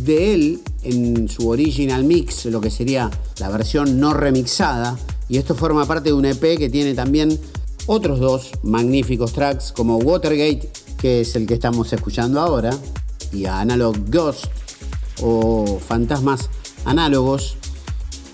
[0.04, 4.98] de él en su original mix, lo que sería la versión no remixada.
[5.28, 7.38] Y esto forma parte de un EP que tiene también
[7.86, 10.68] otros dos magníficos tracks como Watergate,
[11.00, 12.70] que es el que estamos escuchando ahora,
[13.32, 14.46] y a Analog Ghost
[15.22, 16.50] o Fantasmas
[16.84, 17.56] Análogos.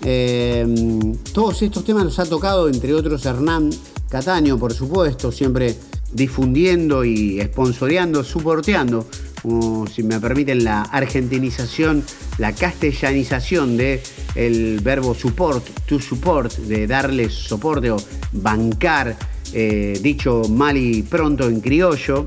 [0.02, 0.66] Eh,
[1.32, 3.70] todos estos temas los ha tocado, entre otros, Hernán
[4.08, 5.74] Cataño, por supuesto, siempre
[6.12, 9.06] difundiendo y sponsoreando, soporteando,
[9.42, 12.04] como si me permiten, la argentinización,
[12.38, 14.02] la castellanización de
[14.34, 17.96] el verbo support, to support, de darle soporte o
[18.32, 19.16] bancar,
[19.52, 22.26] eh, dicho mal y pronto en criollo.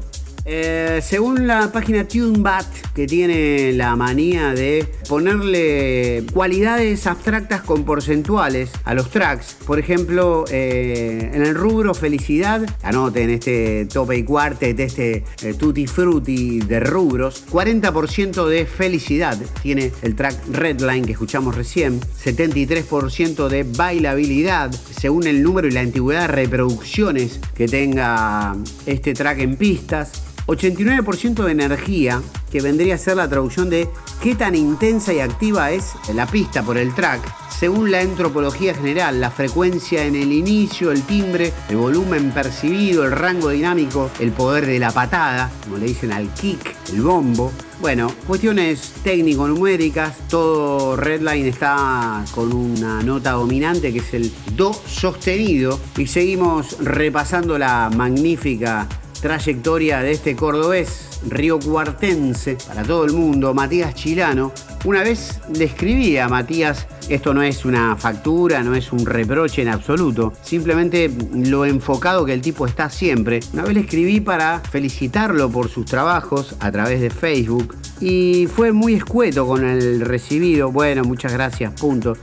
[0.49, 8.71] Eh, según la página TuneBat, que tiene la manía de ponerle cualidades abstractas con porcentuales
[8.85, 14.79] a los tracks, por ejemplo, eh, en el rubro felicidad, anoten este tope y cuartet,
[14.79, 21.55] este eh, tutti frutti de rubros, 40% de felicidad tiene el track Redline que escuchamos
[21.55, 29.13] recién, 73% de bailabilidad, según el número y la antigüedad de reproducciones que tenga este
[29.13, 32.21] track en pistas, 89% de energía,
[32.51, 33.89] que vendría a ser la traducción de
[34.21, 37.21] qué tan intensa y activa es la pista por el track.
[37.49, 43.11] Según la antropología general, la frecuencia en el inicio, el timbre, el volumen percibido, el
[43.11, 47.51] rango dinámico, el poder de la patada, como le dicen al kick, el bombo.
[47.81, 55.79] Bueno, cuestiones técnico-numéricas, todo Redline está con una nota dominante que es el Do sostenido
[55.97, 58.87] y seguimos repasando la magnífica
[59.21, 64.51] trayectoria de este cordobés río cuartense para todo el mundo, Matías Chilano.
[64.85, 69.61] Una vez le escribí a Matías, esto no es una factura, no es un reproche
[69.61, 73.39] en absoluto, simplemente lo enfocado que el tipo está siempre.
[73.53, 78.71] Una vez le escribí para felicitarlo por sus trabajos a través de Facebook y fue
[78.71, 80.71] muy escueto con el recibido.
[80.71, 82.15] Bueno, muchas gracias, punto.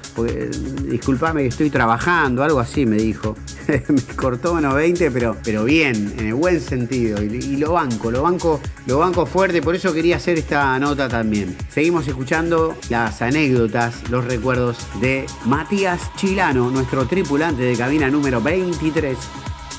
[0.89, 3.37] disculpame que estoy trabajando, algo así me dijo.
[3.69, 6.94] me cortó unos 20, pero, pero bien, en el buen sentido.
[6.95, 11.57] Y, lo banco, lo banco, lo banco fuerte, por eso quería hacer esta nota también.
[11.69, 19.19] Seguimos escuchando las anécdotas, los recuerdos de Matías Chilano, nuestro tripulante de cabina número 23.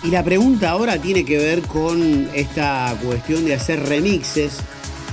[0.04, 4.58] Y la pregunta ahora tiene que ver con esta cuestión de hacer remixes.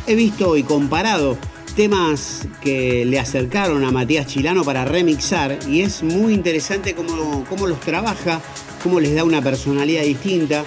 [0.07, 1.38] He visto y comparado
[1.76, 7.66] temas que le acercaron a Matías Chilano para remixar y es muy interesante cómo, cómo
[7.66, 8.40] los trabaja,
[8.82, 10.64] cómo les da una personalidad distinta,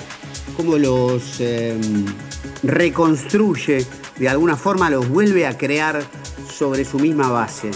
[0.55, 2.05] cómo los em,
[2.63, 3.85] reconstruye,
[4.17, 6.03] de alguna forma los vuelve a crear
[6.49, 7.71] sobre su misma base.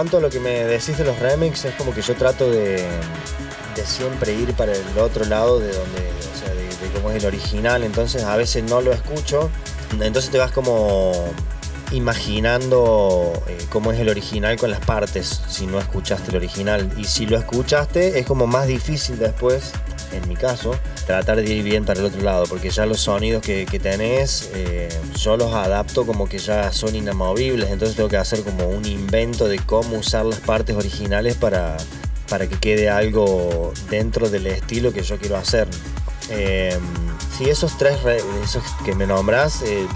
[0.00, 2.88] Cuanto a lo que me decís de los remix, es como que yo trato de,
[3.84, 7.26] siempre ir para el otro lado de donde, o sea, de, de cómo es el
[7.26, 9.50] original, entonces a veces no lo escucho,
[10.00, 11.12] entonces te vas como
[11.92, 16.90] imaginando eh, cómo es el original con las partes si no escuchaste el original.
[16.96, 19.72] Y si lo escuchaste es como más difícil después
[20.12, 20.72] en mi caso
[21.10, 24.50] tratar de ir bien para el otro lado porque ya los sonidos que, que tenés
[24.54, 24.88] eh,
[25.18, 29.48] yo los adapto como que ya son inamovibles entonces tengo que hacer como un invento
[29.48, 31.76] de cómo usar las partes originales para,
[32.30, 35.68] para que quede algo dentro del estilo que yo quiero hacer.
[36.30, 36.78] Eh,
[37.36, 37.98] sí, esos tres
[38.84, 39.86] que me nombras eh,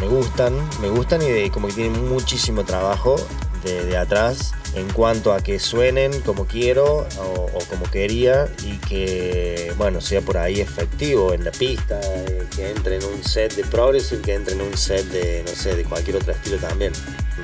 [0.00, 3.16] me, gustan, me gustan y como que tienen muchísimo trabajo
[3.62, 10.00] de, atrás en cuanto a que suenen como quiero o, como quería y que, bueno,
[10.00, 14.22] sea por ahí efectivo en la pista, eh, que entre en un set de progressive,
[14.22, 16.92] que entre en un set de, no sé, de cualquier otro estilo también,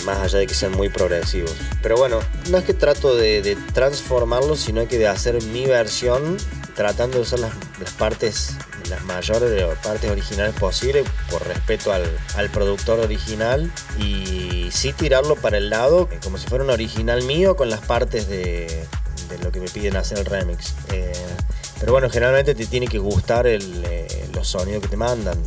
[0.05, 1.55] más allá de que sean muy progresivos.
[1.83, 6.37] Pero bueno, no es que trato de, de transformarlos, sino que de hacer mi versión
[6.75, 8.57] tratando de usar las, las partes
[8.89, 12.05] las mayores partes originales posibles por respeto al,
[12.37, 17.22] al productor original y sí tirarlo para el lado eh, como si fuera un original
[17.22, 18.87] mío con las partes de,
[19.29, 20.75] de lo que me piden hacer el remix.
[20.93, 21.12] Eh,
[21.81, 25.39] pero bueno generalmente te tiene que gustar el, eh, los sonidos que te mandan.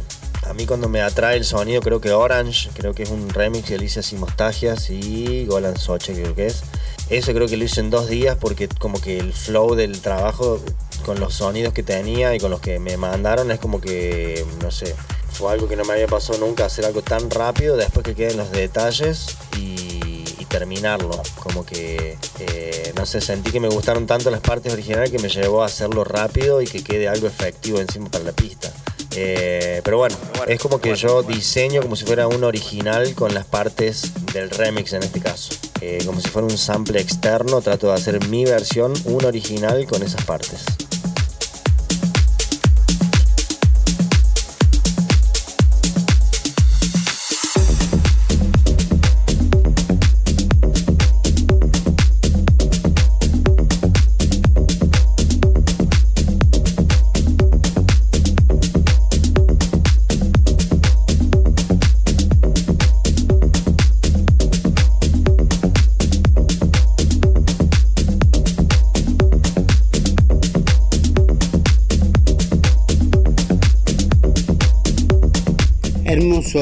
[0.48, 3.70] A mí cuando me atrae el sonido creo que Orange creo que es un remix
[3.70, 6.64] de Alicia Simostagias y Golan Soche creo que es.
[7.10, 10.62] Eso creo que lo hice en dos días porque como que el flow del trabajo
[11.08, 14.72] con los sonidos que tenía y con los que me mandaron es como que, no
[14.72, 14.94] sé,
[15.32, 18.36] fue algo que no me había pasado nunca, hacer algo tan rápido después que queden
[18.36, 21.22] los detalles y, y terminarlo.
[21.40, 25.30] Como que, eh, no sé, sentí que me gustaron tanto las partes originales que me
[25.30, 28.70] llevó a hacerlo rápido y que quede algo efectivo encima para la pista.
[29.16, 33.46] Eh, pero bueno, es como que yo diseño como si fuera un original con las
[33.46, 35.54] partes del remix en este caso.
[35.80, 40.04] Eh, como si fuera un sample externo, trato de hacer mi versión, un original con
[40.04, 40.66] esas partes.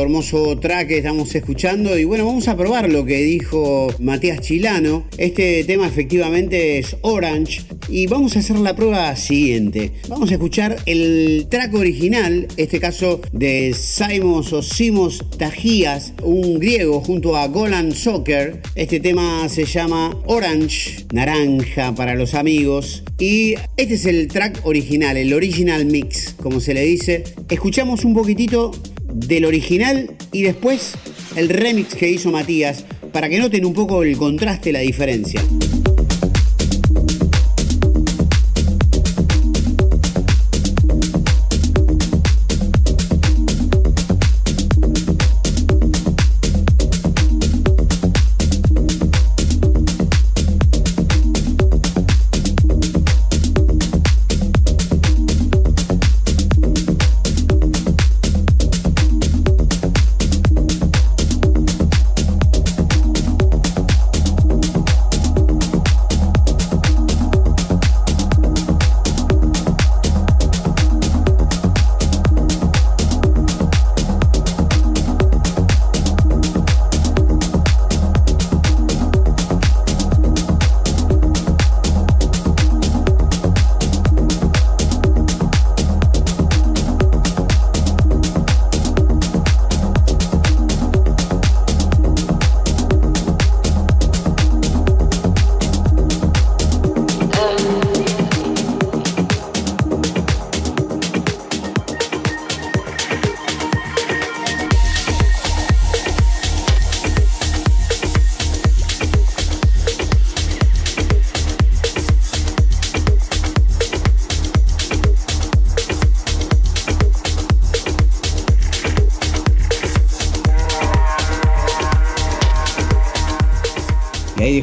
[0.01, 5.05] Hermoso, track que estamos escuchando y bueno, vamos a probar lo que dijo Matías Chilano.
[5.17, 9.91] Este tema efectivamente es Orange y vamos a hacer la prueba siguiente.
[10.07, 17.01] Vamos a escuchar el track original, este caso de Simos o Simos Tajías, un griego
[17.01, 18.61] junto a Golan Soccer.
[18.75, 23.03] Este tema se llama Orange, naranja para los amigos.
[23.17, 27.23] Y este es el track original, el original mix, como se le dice.
[27.49, 28.71] Escuchamos un poquitito
[29.15, 30.93] del original y después
[31.35, 35.41] el remix que hizo Matías para que noten un poco el contraste, la diferencia.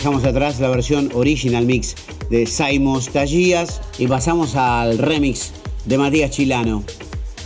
[0.03, 1.94] Dejamos atrás la versión original mix
[2.28, 5.53] de Simos Tallías y pasamos al remix
[5.84, 6.82] de Matías Chilano.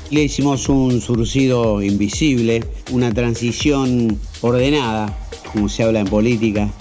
[0.08, 5.14] Le hicimos un surcido invisible, una transición ordenada,
[5.52, 6.72] como se habla en política,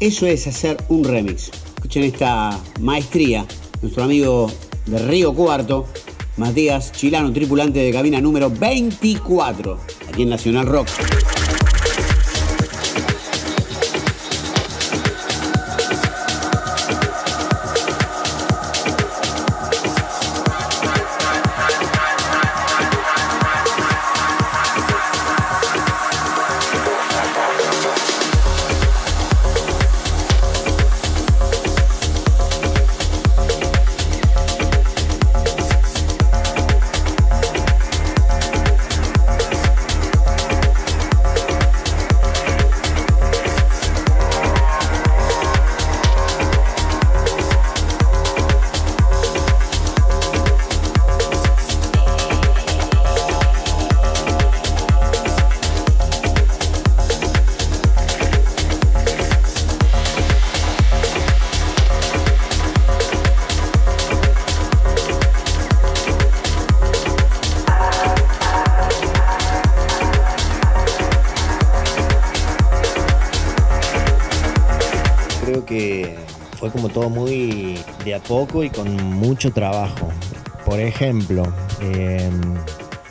[0.00, 1.50] Eso es hacer un remix.
[1.76, 3.46] Escuchen esta maestría.
[3.80, 4.52] Nuestro amigo
[4.84, 5.86] de Río Cuarto,
[6.36, 9.78] Matías Chilano, tripulante de cabina número 24,
[10.10, 10.88] aquí en Nacional Rock.
[78.20, 80.08] Poco y con mucho trabajo.
[80.64, 81.42] Por ejemplo,
[81.80, 82.56] em,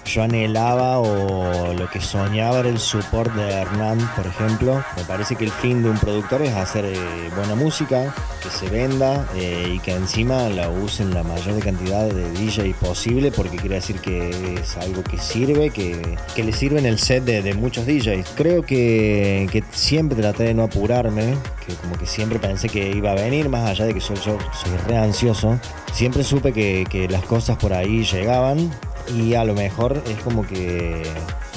[0.06, 4.84] yo anhelaba o lo que soñaba era el support de Hernán, por ejemplo.
[4.98, 6.96] Me parece que el fin de un productor es hacer eh,
[7.36, 12.30] buena música, que se venda eh, y que encima la usen la mayor cantidad de
[12.32, 16.86] DJ posible porque quiere decir que es algo que sirve, que, que le sirve en
[16.86, 18.32] el set de, muchos DJs.
[18.36, 21.36] Creo que, que, siempre traté de no apurarme,
[21.92, 24.78] como que siempre pensé que iba a venir, más allá de que yo, yo soy
[24.88, 25.60] re ansioso.
[25.92, 28.72] Siempre supe que, que las cosas por ahí llegaban
[29.14, 31.04] y a lo mejor es como que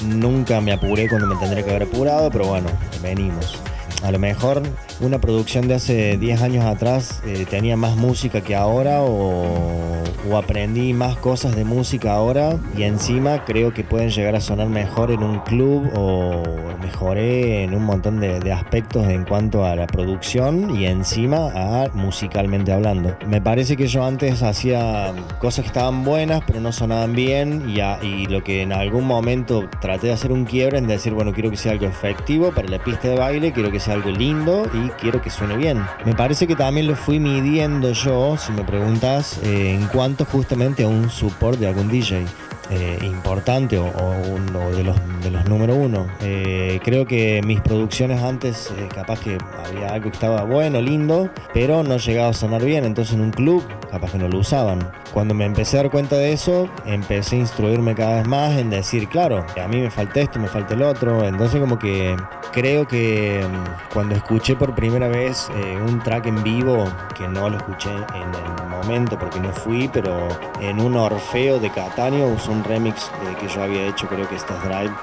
[0.03, 2.67] nunca me apuré cuando me tendría que haber apurado, pero bueno,
[3.01, 3.57] venimos.
[4.03, 4.61] A lo mejor
[5.01, 10.03] una producción de hace 10 años atrás eh, tenía más música que ahora o,
[10.35, 15.11] aprendí más cosas de música ahora y encima creo que pueden llegar a sonar mejor
[15.11, 16.43] en un club o
[16.81, 23.15] mejoré en un montón de, aspectos en cuanto a la producción y encima musicalmente hablando.
[23.27, 28.25] Me parece que yo antes hacía cosas que estaban buenas pero no sonaban bien y,
[28.25, 31.57] lo que en algún momento traté de hacer un quiebre en decir bueno quiero que
[31.57, 34.63] sea algo efectivo para la pista de baile, quiero que sea algo lindo
[34.99, 35.83] quiero que suene bien.
[36.05, 40.83] Me parece que también lo fui midiendo yo, si me preguntas, eh, en cuanto justamente
[40.83, 42.25] a un support de algún DJ.
[42.71, 46.07] Eh, importante o, uno de, los, de los número uno.
[46.21, 51.83] Eh, creo que mis producciones antes, capaz que había algo que estaba bueno, lindo, pero
[51.83, 52.83] no llegaba a sonar bien.
[52.83, 54.79] Entonces en un club, capaz que no lo usaban.
[55.13, 58.69] Cuando me empecé a dar cuenta de eso, empecé a instruirme cada vez más en
[58.69, 61.23] decir, claro, a mí me falta esto, me falta el otro.
[61.23, 62.17] Entonces como que
[62.51, 67.49] creo que mm, cuando escuché por primera vez eh, un track en vivo, que no
[67.49, 70.27] lo escuché en el momento porque no fui, pero
[70.59, 74.61] en un Orfeo de Catania usó un remix que yo había hecho, creo que estas
[74.63, 74.93] Drive,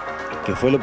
[0.45, 0.79] que fue lo,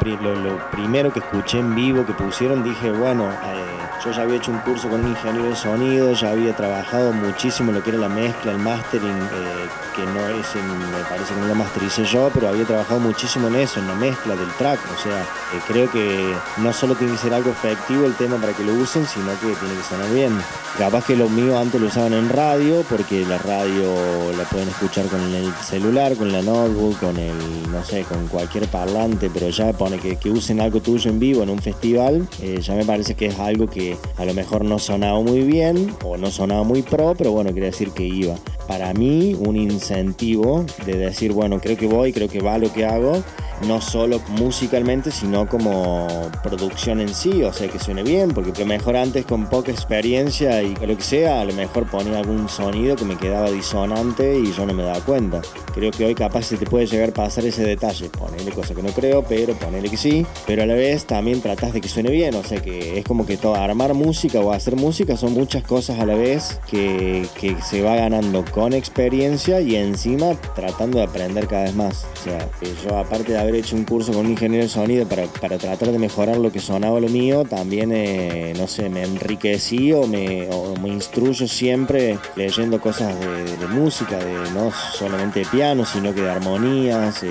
[0.70, 4.58] primero que escuché en vivo que pusieron, dije, bueno, eh, yo ya había hecho un
[4.58, 8.08] curso con un ingeniero de sonido, ya había trabajado muchísimo en lo que era la
[8.08, 12.48] mezcla, el mastering, eh, que no es, me parece que no lo mastericé yo, pero
[12.48, 14.80] había trabajado muchísimo en eso, en la mezcla del track.
[14.96, 18.54] O sea, eh, creo que no solo tiene que ser algo efectivo el tema para
[18.54, 20.32] que lo usen, sino que tiene que sonar bien.
[20.78, 23.92] Capaz que lo mío antes lo usaban en radio, porque la radio
[24.36, 27.36] la pueden escuchar con el celular, con la notebook, con el,
[27.70, 31.42] no sé, con cualquier parlante, pero ya pone que, que usen algo tuyo en vivo
[31.42, 34.78] en un festival, eh, ya me parece que es algo que a lo mejor no
[34.78, 38.36] sonaba muy bien o no sonaba muy pro, pero bueno, quiere decir que iba.
[38.66, 42.86] Para mí, un incentivo de decir, bueno, creo que voy, creo que va lo que
[42.86, 43.22] hago
[43.66, 46.06] no solo musicalmente, sino como
[46.42, 49.70] producción en sí, o sea, que suene bien, porque a lo mejor antes con poca
[49.70, 54.38] experiencia y lo que sea, a lo mejor ponía algún sonido que me quedaba disonante
[54.38, 55.42] y yo no me daba cuenta.
[55.74, 58.82] Creo que hoy capaz se te puede llegar a pasar ese detalle, ponerle cosas que
[58.82, 62.10] no creo, pero ponerle que sí, pero a la vez también tratas de que suene
[62.10, 63.56] bien, o sea, que es como que todo,
[63.88, 68.44] música o hacer música son muchas cosas a la vez que, que se va ganando
[68.44, 72.06] con experiencia y encima tratando de aprender cada vez más.
[72.20, 72.48] O sea,
[72.84, 75.90] yo aparte de haber hecho un curso con un ingeniero de sonido para, para tratar
[75.90, 80.48] de mejorar lo que sonaba lo mío, también, eh, no sé, me enriquecí o me,
[80.80, 86.30] me instruyo siempre leyendo cosas de, música, de no solamente de piano, sino que de
[86.30, 87.28] armonías, eh,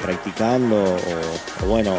[0.00, 0.76] practicando,
[1.62, 1.94] o, bueno,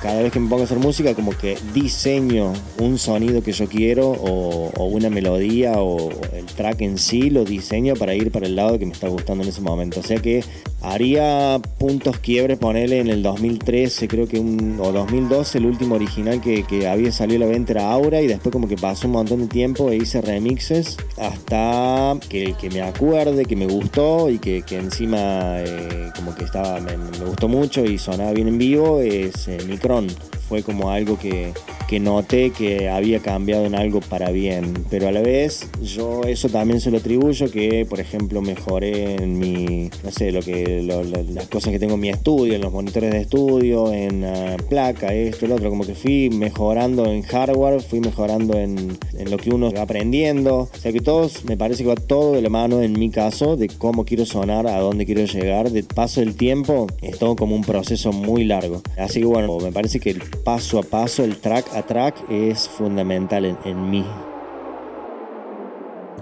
[0.00, 3.66] cada vez que me pongo a hacer música, como que diseño un sonido que yo
[3.68, 8.46] quiero, o, o una melodía, o el track en sí, lo diseño para ir para
[8.46, 10.00] el lado que me está gustando en ese momento.
[10.00, 10.42] O sea que
[10.84, 16.42] Haría puntos quiebres, ponerle en el 2013, creo que un, o 2012, el último original
[16.42, 19.40] que, había salido a la venta era Aura y después como que pasó un montón
[19.40, 24.62] de tiempo e hice remixes hasta que, que me acuerde, que me gustó y que,
[24.72, 29.56] encima eh, como que estaba, me, gustó mucho y sonaba bien en vivo, es eh,
[29.66, 30.08] Micron.
[30.50, 31.54] Fue como algo que,
[31.88, 36.48] que noté que había cambiado en algo para bien, pero a la vez yo eso
[36.48, 41.48] también se lo atribuyo que, por ejemplo, mejoré en mi, no sé, lo que, las
[41.48, 45.46] cosas que tengo en mi estudio, en los monitores de estudio, en la placa, esto,
[45.46, 49.70] lo otro, como que fui mejorando en hardware, fui mejorando en, en lo que uno
[49.72, 52.92] va aprendiendo, o sea que todos, me parece que va todo de la mano en
[52.92, 57.18] mi caso, de cómo quiero sonar, a dónde quiero llegar, de paso del tiempo, es
[57.18, 58.82] todo como un proceso muy largo.
[58.96, 62.63] Así que bueno, me parece que el paso a paso, el track a track es
[62.68, 64.04] fundamental en, en mí.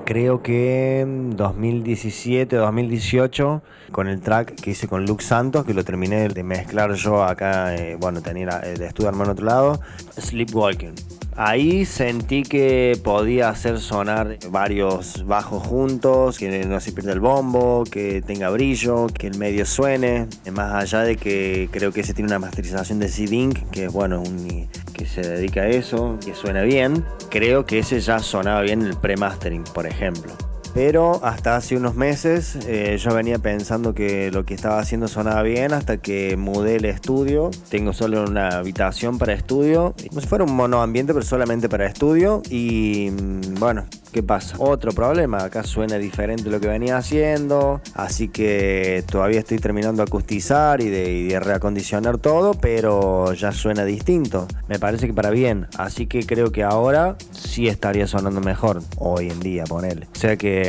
[0.04, 3.62] Creo que en 2017 o 2018,
[3.92, 7.76] con el track que hice con Luke Santos, que lo terminé de mezclar yo acá,
[7.76, 9.80] eh, bueno, tenía el estudio armado en otro lado,
[10.18, 10.94] Sleepwalking.
[11.34, 17.84] Ahí sentí que podía hacer sonar varios bajos juntos, que no se pierda el bombo,
[17.90, 20.26] que tenga brillo, que el medio suene.
[20.52, 24.20] Más allá de que creo que ese tiene una masterización de C-Dink, que es bueno,
[24.20, 24.68] un,
[25.06, 27.04] se dedica a eso, que suena bien.
[27.30, 30.32] Creo que ese ya sonaba bien en el pre-mastering, por ejemplo.
[30.74, 35.42] Pero hasta hace unos meses eh, yo venía pensando que lo que estaba haciendo sonaba
[35.42, 37.50] bien hasta que mudé el estudio.
[37.68, 42.42] Tengo solo una habitación para estudio, como si fuera un monoambiente, pero solamente para estudio.
[42.48, 44.56] Y mm, bueno, ¿Qué pasa?
[44.58, 50.08] Otro problema, acá suena diferente lo que venía haciendo, así que todavía estoy terminando de
[50.08, 54.46] acustizar y de, reacondicionar todo, pero ya suena distinto.
[54.68, 59.30] Me parece que para bien, así que creo que ahora sí estaría sonando mejor, hoy
[59.30, 60.06] en día, ponele.
[60.14, 60.61] O sea que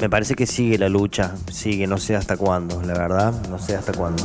[0.00, 3.76] me parece que sigue la lucha, sigue, no sé hasta cuándo, la verdad, no sé
[3.76, 4.22] hasta cuándo.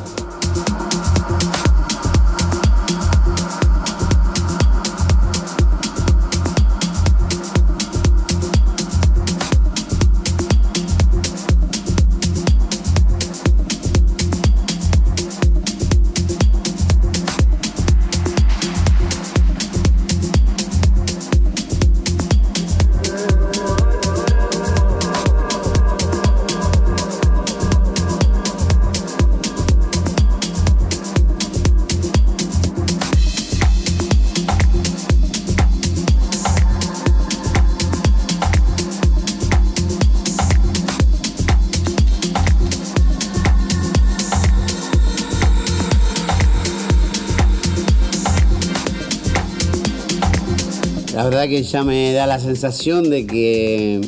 [51.47, 54.01] Que ya me da la sensación de que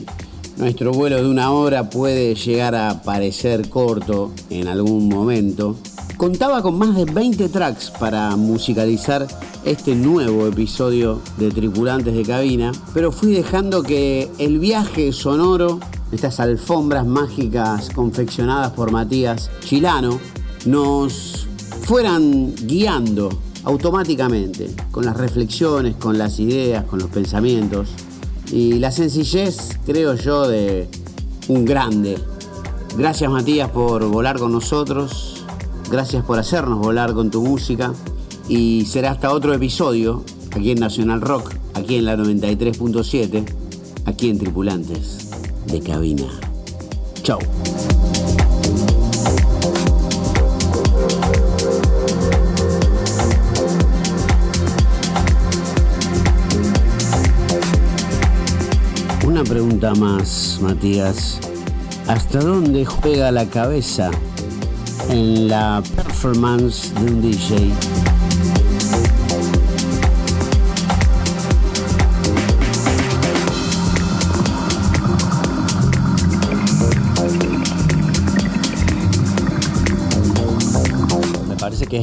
[0.57, 5.77] nuestro vuelo de una hora puede llegar a parecer corto en algún momento.
[6.17, 9.27] Contaba con más de 20 tracks para musicalizar
[9.65, 15.79] este nuevo episodio de Tripulantes de Cabina, pero fui dejando que el viaje sonoro,
[16.11, 20.19] estas alfombras mágicas confeccionadas por Matías Chilano,
[20.65, 21.47] nos
[21.83, 23.29] fueran guiando
[23.63, 27.89] automáticamente, con las reflexiones, con las ideas, con los pensamientos.
[28.51, 30.89] Y la sencillez, creo yo, de
[31.47, 32.17] un grande.
[32.97, 35.45] Gracias Matías por volar con nosotros,
[35.89, 37.93] gracias por hacernos volar con tu música
[38.49, 43.45] y será hasta otro episodio aquí en Nacional Rock, aquí en la 93.7,
[44.05, 45.29] aquí en Tripulantes
[45.67, 46.27] de Cabina.
[47.23, 47.39] Chau.
[59.61, 61.39] Pregunta más, Matías.
[62.07, 64.09] ¿Hasta dónde juega la cabeza
[65.11, 68.00] en la performance de un DJ?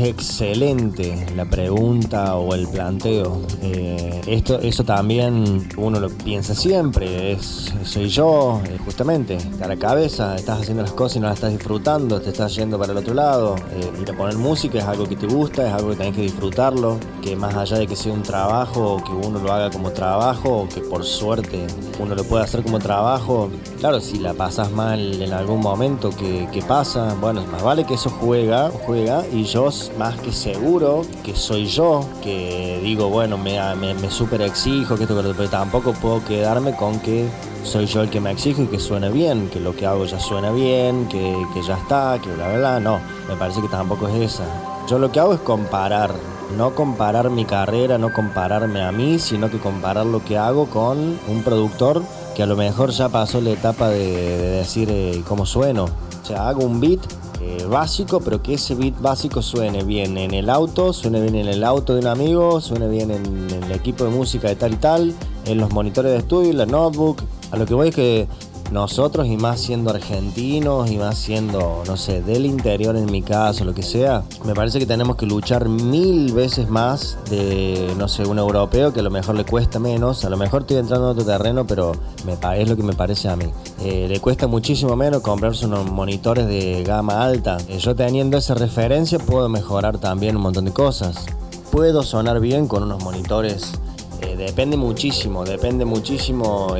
[0.08, 3.42] Excelente la pregunta o el planteo.
[3.62, 9.76] Eh, esto, eso también uno lo piensa siempre, es, soy yo, eh, justamente, a la
[9.76, 12.98] cabeza, estás haciendo las cosas y no las estás disfrutando, te estás yendo para el
[12.98, 13.56] otro lado.
[13.72, 16.22] Eh, ir a poner música es algo que te gusta, es algo que tenés que
[16.22, 20.68] disfrutarlo, que más allá de que sea un trabajo que uno lo haga como trabajo
[20.72, 21.66] que por suerte
[22.00, 26.48] uno lo pueda hacer como trabajo, claro, si la pasas mal en algún momento que,
[26.52, 29.68] que pasa, bueno, más vale que eso juega, juega y yo
[29.98, 35.02] más que seguro que soy yo, que digo, bueno, me, me, me super exijo, que
[35.02, 37.28] esto, pero tampoco puedo quedarme con que
[37.64, 40.20] soy yo el que me exijo y que suene bien, que lo que hago ya
[40.20, 42.80] suena bien, que, que ya está, que bla, bla, bla.
[42.80, 44.44] No, me parece que tampoco es esa.
[44.88, 46.12] Yo lo que hago es comparar,
[46.56, 51.18] no comparar mi carrera, no compararme a mí, sino que comparar lo que hago con
[51.26, 52.02] un productor
[52.36, 55.86] que a lo mejor ya pasó la etapa de, de decir eh, cómo sueno.
[56.22, 57.00] O sea, hago un beat
[57.40, 61.46] eh, básico, pero que ese beat básico suene bien en el auto, suene bien en
[61.46, 64.76] el auto de un amigo, suene bien en, el equipo de música de tal y
[64.76, 65.14] tal,
[65.44, 67.22] en los monitores de estudio, en la notebook.
[67.50, 68.28] A lo que voy es que
[68.70, 73.64] nosotros y más siendo argentinos y más siendo, no sé, del interior en mi caso,
[73.64, 78.24] lo que sea, me parece que tenemos que luchar mil veces más de, no sé,
[78.26, 81.18] un europeo que a lo mejor le cuesta menos, a lo mejor estoy entrando en
[81.18, 81.92] otro terreno, pero
[82.24, 83.46] me, es lo que me parece a mí.
[83.80, 87.58] Eh, le cuesta muchísimo menos comprarse unos monitores de gama alta.
[87.68, 91.26] Eh, yo teniendo esa referencia puedo mejorar también un montón de cosas.
[91.70, 93.72] Puedo sonar bien con unos monitores.
[94.20, 96.74] Eh, depende muchísimo, depende muchísimo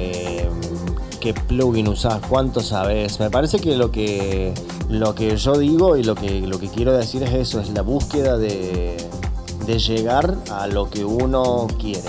[1.19, 3.21] qué plugin usás, cuánto sabes.
[3.21, 4.55] Me parece que lo que
[4.89, 7.83] lo que yo digo y lo que, lo que quiero decir es eso, es la
[7.83, 8.97] búsqueda de,
[9.67, 12.09] de llegar a lo que uno quiere.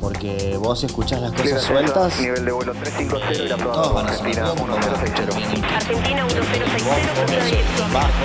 [0.00, 2.20] Porque vos escuchás las cosas sueltas.
[2.20, 5.76] Nivel de vuelo 350 y la todos van a Argentina sonar bien, 1060.
[5.76, 8.24] Argentina 1060, Vos con proceda eso directo a bajo,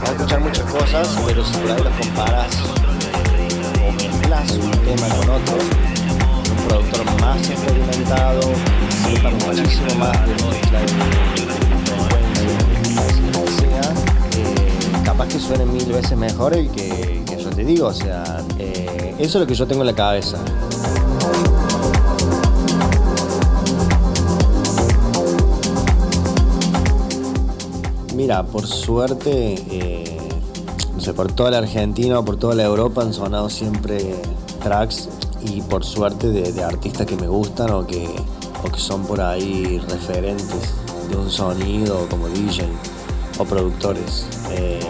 [0.00, 2.56] vas a escuchar muchas cosas, pero si por ahí las comparas
[3.86, 5.97] o mezclas un tema con otro,
[6.68, 8.40] productor más experimentado,
[9.04, 10.42] sepa muchísimo más de que
[13.58, 13.94] sea,
[14.36, 18.44] eh, capaz que suene mil veces mejor el que, que yo te digo, o sea,
[18.58, 20.38] eh, eso es lo que yo tengo en la cabeza.
[28.14, 30.18] Mira, por suerte, eh,
[30.94, 34.16] no sé, por toda la Argentina o por toda la Europa han sonado siempre
[34.62, 35.08] tracks
[35.42, 38.08] y por suerte de, artistas que me gustan o que,
[38.64, 40.74] o que son por ahí referentes
[41.08, 42.66] de un sonido como DJ
[43.38, 44.26] o productores.
[44.50, 44.80] Eh,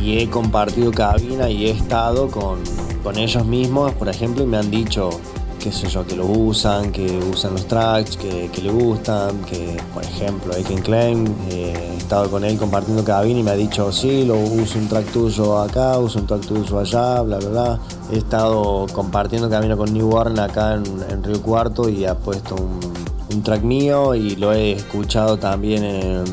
[0.00, 2.60] y he compartido cabina y he estado con,
[3.02, 5.10] con ellos mismos, por ejemplo, y me han dicho,
[5.58, 9.76] qué sé yo, que lo usan, que usan los tracks, que, que le gustan, que,
[9.92, 13.90] por ejemplo, Aiken Klein, eh, he estado con él compartiendo cabina y me ha dicho,
[13.92, 17.80] sí, lo uso un track tuyo acá, uso un track tuyo allá, bla, bla, bla.
[18.12, 22.54] He estado compartiendo cabina con New Warren acá en, en Río Cuarto y ha puesto
[22.54, 26.24] un, track mío y lo he escuchado también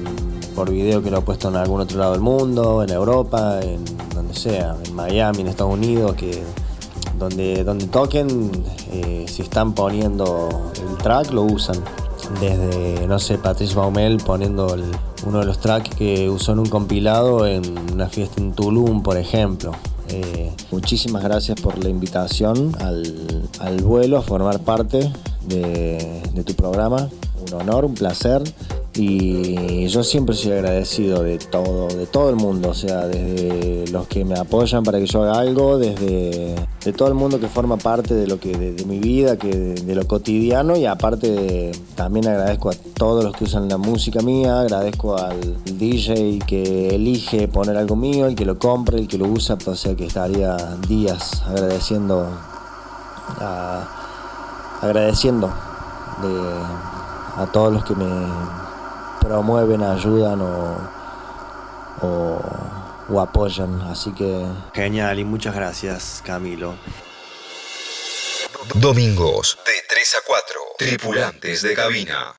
[0.56, 3.84] por video que lo he puesto en algún otro lado del mundo, en Europa, en
[4.14, 6.42] donde sea, en Miami, en Estados Unidos, que
[7.30, 8.52] donde, donde toquen,
[8.92, 11.78] eh, si están poniendo el track, lo usan.
[12.40, 14.76] Desde, no sé, Patrice Baumel poniendo
[15.26, 17.64] uno de los tracks que usó en un compilado en
[17.94, 19.72] una fiesta en Tulum, por ejemplo.
[20.10, 25.12] Eh, muchísimas gracias por la invitación al, al vuelo a formar parte
[25.48, 27.10] de, de tu programa.
[27.52, 28.42] Un honor, un placer.
[28.98, 34.08] Y yo siempre soy agradecido de todo, de todo el mundo, o sea, desde los
[34.08, 37.76] que me apoyan para que yo haga algo, desde de todo el mundo que forma
[37.76, 42.70] parte de lo que de, mi vida, que de, lo cotidiano y aparte también agradezco
[42.70, 47.98] a todos los que usan la música mía, agradezco al DJ que elige poner algo
[47.98, 50.56] mío, el que lo compre, el que lo usa, o sea que estaría
[50.88, 52.26] días agradeciendo
[53.42, 53.84] a-
[54.82, 55.48] agradeciendo
[56.22, 56.95] de-
[57.38, 58.28] a todos los que me
[59.22, 60.78] promueven, ayudan o,
[62.02, 62.42] o,
[63.10, 63.82] o apoyan.
[63.82, 66.76] Así que genial y muchas gracias Camilo.
[68.74, 70.60] Domingos de 3 a 4.
[70.78, 72.34] Tripulantes de cabina.